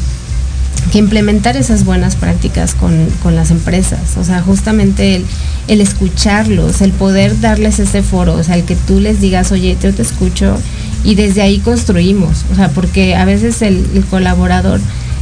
[0.93, 5.27] que implementar esas buenas prácticas con, con las empresas, o sea, justamente el,
[5.69, 9.77] el escucharlos, el poder darles ese foro, o sea, el que tú les digas, oye,
[9.83, 10.57] yo te escucho
[11.03, 14.81] y desde ahí construimos, o sea, porque a veces el, el colaborador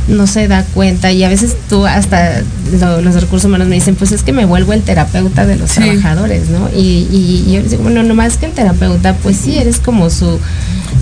[0.08, 2.42] no se da cuenta y a veces tú hasta
[2.80, 5.70] lo- los recursos humanos me dicen, pues es que me vuelvo el terapeuta de los
[5.70, 5.80] Sí.
[5.80, 6.68] trabajadores, ¿no?
[6.76, 9.78] Y, y, y yo les digo, bueno, no más que el terapeuta, pues sí, eres
[9.78, 10.38] como su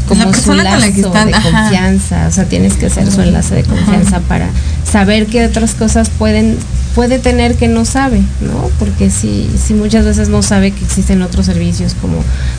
[0.09, 1.51] como La su persona con la que lazo están, de ajá.
[1.51, 4.49] confianza, o sea, tienes que ser su enlace de confianza para
[4.91, 6.57] saber qué otras cosas pueden
[6.97, 8.69] puede tener que no sabe, ¿no?
[8.81, 12.17] Porque si, si muchas veces no sabe que existen otros servicios como,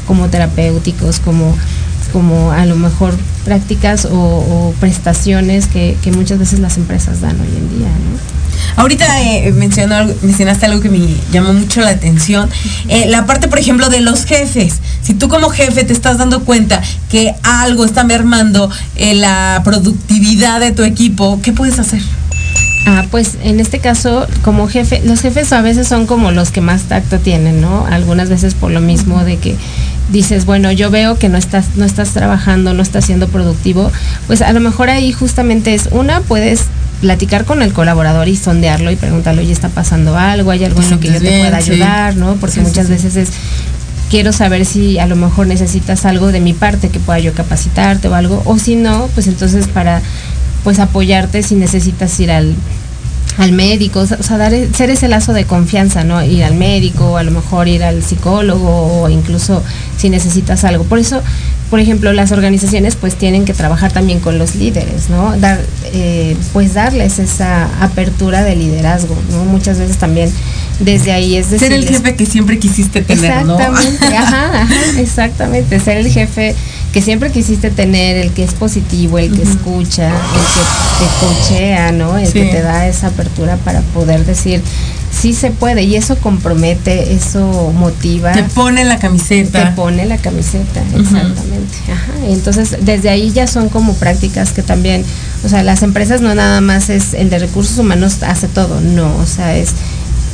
[0.08, 1.54] como terapéuticos, como,
[2.12, 3.14] como a lo mejor
[3.46, 8.42] prácticas o, o prestaciones que, que muchas veces las empresas dan hoy en día, ¿no?
[8.76, 11.00] Ahorita eh, mencionó mencionaste algo que me
[11.32, 12.50] llamó mucho la atención.
[12.88, 14.76] Eh, la parte, por ejemplo, de los jefes.
[15.02, 20.60] Si tú como jefe te estás dando cuenta que algo está mermando eh, la productividad
[20.60, 22.02] de tu equipo, ¿qué puedes hacer?
[22.88, 26.62] Ah, pues en este caso, como jefe, los jefes a veces son como los que
[26.62, 27.86] más tacto tienen, ¿no?
[27.86, 29.56] Algunas veces por lo mismo de que
[30.12, 33.92] dices, bueno, yo veo que no estás, no estás trabajando, no estás siendo productivo,
[34.28, 36.66] pues a lo mejor ahí justamente es una, puedes
[37.00, 40.90] platicar con el colaborador y sondearlo y preguntarle, oye, está pasando algo, hay algo en
[40.92, 41.72] lo que yo te pueda Sí.
[41.72, 42.36] ayudar, ¿no?
[42.36, 42.94] Porque sí, muchas sí.
[42.94, 43.30] veces es
[44.10, 48.08] quiero saber si a lo mejor necesitas algo de mi parte que pueda yo capacitarte
[48.10, 50.02] o algo, o si no, pues entonces para
[50.66, 52.54] pues apoyarte si necesitas ir al
[53.38, 56.24] al médico, o sea, dar, ser ese lazo de confianza, ¿no?
[56.24, 59.64] Ir al médico, a lo mejor ir al psicólogo, o incluso
[59.98, 60.84] si necesitas algo.
[60.84, 61.22] Por eso,
[61.70, 65.38] por ejemplo, las organizaciones pues tienen que trabajar también con los líderes, ¿no?
[65.38, 65.62] Dar,
[65.94, 69.46] eh, pues darles esa apertura de liderazgo, ¿no?
[69.46, 70.30] Muchas veces también
[70.80, 73.58] desde ahí es Ser el jefe que siempre quisiste tener, ¿no?
[73.58, 75.80] Exactamente, ajá, ajá, exactamente.
[75.80, 76.56] Ser el jefe
[76.94, 81.92] que siempre quisiste tener, el que es positivo, el que escucha, el que te coachea,
[81.92, 82.18] ¿no?
[82.18, 84.62] El que te da esa apertura para poder decir,
[85.12, 88.34] sí se puede, y eso compromete, eso motiva.
[88.34, 89.70] Te pone la camiseta.
[89.70, 91.78] Te pone la camiseta, exactamente.
[91.92, 92.14] Ajá.
[92.28, 95.06] Entonces, desde ahí ya son como prácticas que también,
[95.46, 99.16] o sea, las empresas no nada más es el de recursos humanos hace todo, no,
[99.18, 99.72] o sea, es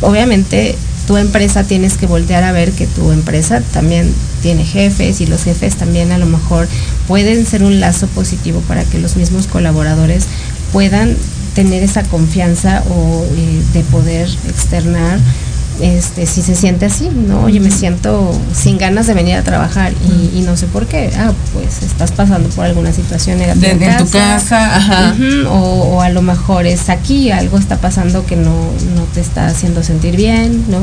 [0.01, 0.75] obviamente
[1.07, 5.43] tu empresa tienes que voltear a ver que tu empresa también tiene jefes y los
[5.43, 6.67] jefes también a lo mejor
[7.07, 10.27] pueden ser un lazo positivo para que los mismos colaboradores
[10.73, 11.15] puedan
[11.55, 15.19] tener esa confianza o eh, de poder externar
[15.81, 17.43] este si se siente así, ¿no?
[17.43, 21.11] Oye, me siento sin ganas de venir a trabajar y, y no sé por qué.
[21.17, 23.73] Ah, pues estás pasando por alguna situación negativa.
[23.73, 25.15] De- en tu casa, ajá.
[25.49, 28.51] O a lo mejor es aquí, algo está pasando que no,
[28.95, 30.79] no te está haciendo sentir bien, ¿no?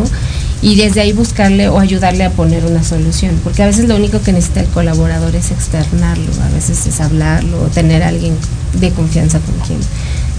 [0.62, 4.22] Y desde ahí buscarle o ayudarle a poner una solución, porque a veces lo único
[4.22, 8.34] que necesita el colaborador es externarlo, a veces es hablarlo o tener a alguien
[8.80, 9.78] de confianza con quien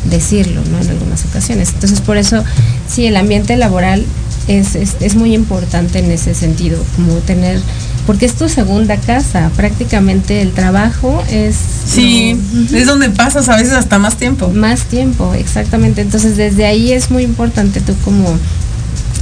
[0.09, 0.79] decirlo, ¿no?
[0.81, 1.69] En algunas ocasiones.
[1.73, 2.43] Entonces, por eso,
[2.89, 4.03] sí, el ambiente laboral
[4.47, 7.59] es, es, es muy importante en ese sentido, como tener,
[8.05, 11.55] porque es tu segunda casa, prácticamente el trabajo es...
[11.87, 12.39] Sí,
[12.71, 14.49] lo- es donde pasas a veces hasta más tiempo.
[14.49, 16.01] Más tiempo, exactamente.
[16.01, 18.37] Entonces, desde ahí es muy importante tú como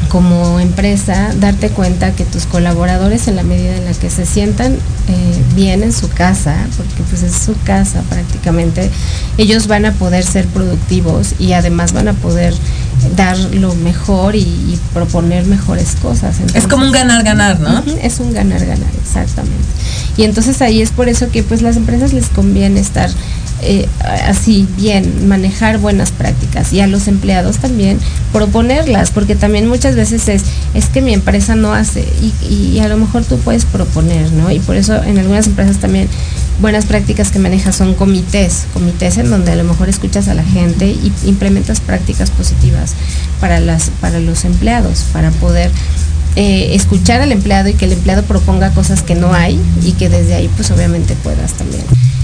[0.09, 4.73] como empresa darte cuenta que tus colaboradores en la medida en la que se sientan
[4.73, 4.77] eh,
[5.55, 8.91] bien en su casa, porque pues es su casa prácticamente,
[9.39, 12.53] ellos van a poder ser productivos y además van a poder
[13.15, 16.37] dar lo mejor y, y proponer mejores cosas.
[16.53, 17.83] es como un ganar-ganar, ¿no?
[18.01, 19.57] Es un ganar-ganar, exactamente.
[20.17, 23.09] Y entonces ahí es por eso que pues las empresas les conviene estar
[23.61, 23.87] eh,
[24.25, 27.97] así bien, manejar buenas prácticas y a los empleados también
[28.33, 30.43] proponerlas, porque también muchas veces es,
[30.73, 34.51] es que mi empresa no hace y, y a lo mejor tú puedes proponer, ¿no?
[34.51, 36.09] Y por eso en algunas empresas también
[36.59, 40.43] buenas prácticas que manejas son comités, comités en donde a lo mejor escuchas a la
[40.43, 42.93] gente y implementas prácticas positivas
[43.39, 45.71] para, las, para los empleados, para poder
[46.35, 50.09] eh, escuchar al empleado y que el empleado proponga cosas que no hay y que
[50.09, 51.83] desde ahí pues obviamente puedas también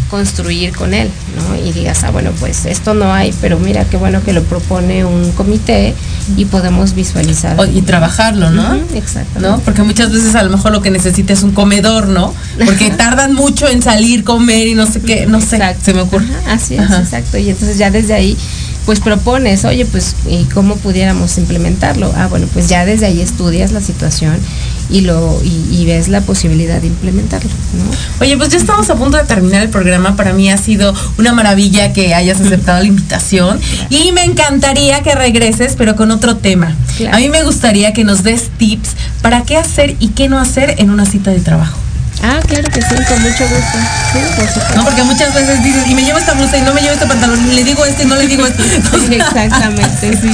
[0.09, 1.55] construir con él, ¿no?
[1.67, 5.05] Y digas, ah, bueno, pues esto no hay, pero mira qué bueno que lo propone
[5.05, 5.93] un comité
[6.35, 7.59] y podemos visualizar.
[7.59, 8.75] O- y trabajarlo, ¿no?
[8.95, 9.39] Exactamente.
[9.41, 9.59] ¿no?
[9.59, 12.33] Porque muchas veces a lo mejor lo que necesita es un comedor, ¿no?
[12.65, 16.25] Porque tardan mucho en salir, comer y no sé qué, no sé, se me ocurre.
[16.43, 16.99] Ajá, así es, Ajá.
[16.99, 17.37] exacto.
[17.37, 18.37] Y entonces ya desde ahí,
[18.85, 22.11] pues propones, oye, pues, ¿y cómo pudiéramos implementarlo?
[22.15, 24.35] Ah, bueno, pues ya desde ahí estudias la situación
[24.89, 28.23] y lo y, y ves la posibilidad de implementarlo, ¿no?
[28.25, 30.15] Oye, pues ya estamos a punto de terminar el programa.
[30.15, 33.59] Para mí ha sido una maravilla que hayas aceptado la invitación.
[33.89, 36.75] Y me encantaría que regreses, pero con otro tema.
[36.97, 37.17] Claro.
[37.17, 40.75] A mí me gustaría que nos des tips para qué hacer y qué no hacer
[40.77, 41.78] en una cita de trabajo.
[42.21, 43.77] Ah, claro que sí, con mucho gusto.
[44.11, 44.75] Sí, por.
[44.77, 47.05] No, porque muchas veces dices, y me llevo esta blusa y no me llevo este
[47.05, 48.61] pantalón, y le digo esto y no le digo esto.
[49.09, 50.29] Exactamente, sí.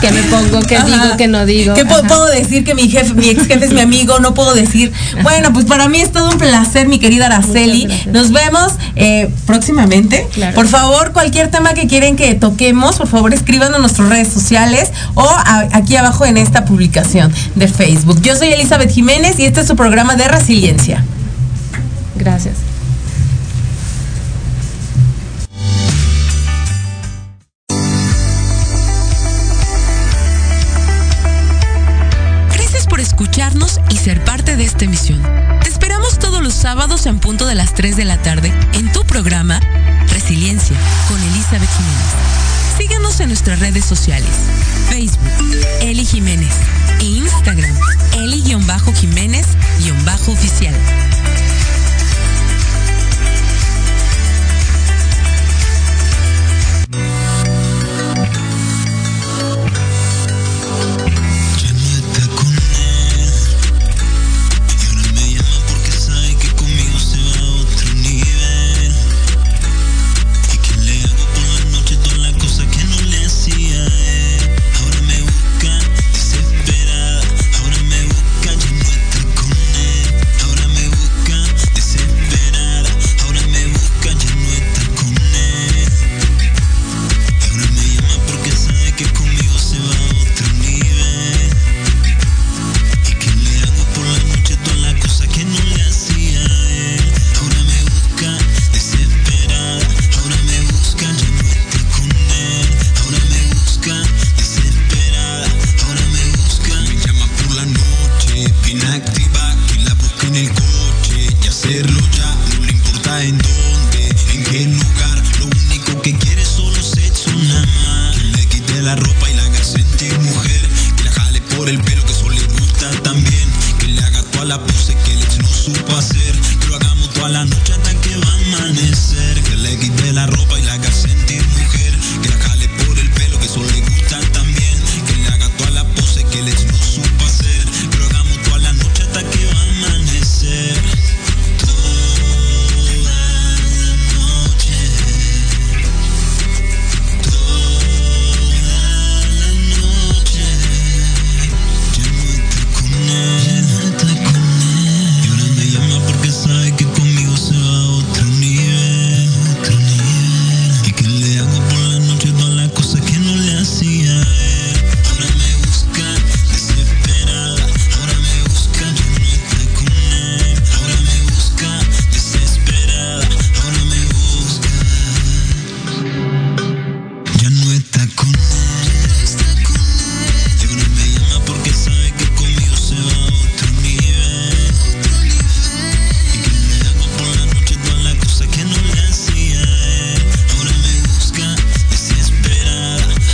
[0.00, 0.84] Que me pongo, Ajá.
[0.84, 1.74] digo, que no digo.
[1.74, 2.08] ¿Qué puedo, Ajá.
[2.08, 4.18] puedo decir que mi jefe, mi ex jefe es mi amigo?
[4.18, 4.92] No puedo decir.
[5.22, 7.88] Bueno, pues para mí es todo un placer, mi querida Araceli.
[8.12, 10.26] Nos vemos eh, próximamente.
[10.32, 10.54] Claro.
[10.54, 14.90] Por favor, cualquier tema que quieren que toquemos, por favor escriban en nuestras redes sociales
[15.14, 18.20] o a- aquí abajo en esta publicación de Facebook.
[18.22, 21.04] Yo soy Elizabeth Jiménez y este es su programa de resiliencia.
[22.18, 22.56] Gracias.
[32.52, 35.22] Gracias por escucharnos y ser parte de esta emisión.
[35.62, 39.04] Te esperamos todos los sábados en punto de las 3 de la tarde en tu
[39.04, 39.60] programa
[40.08, 40.76] Resiliencia
[41.08, 42.14] con Elizabeth Jiménez.
[42.76, 44.28] Síguenos en nuestras redes sociales.
[44.88, 45.30] Facebook,
[45.80, 46.52] Eli Jiménez.
[47.00, 47.74] E Instagram,
[48.14, 50.74] Eli-Jiménez-oficial.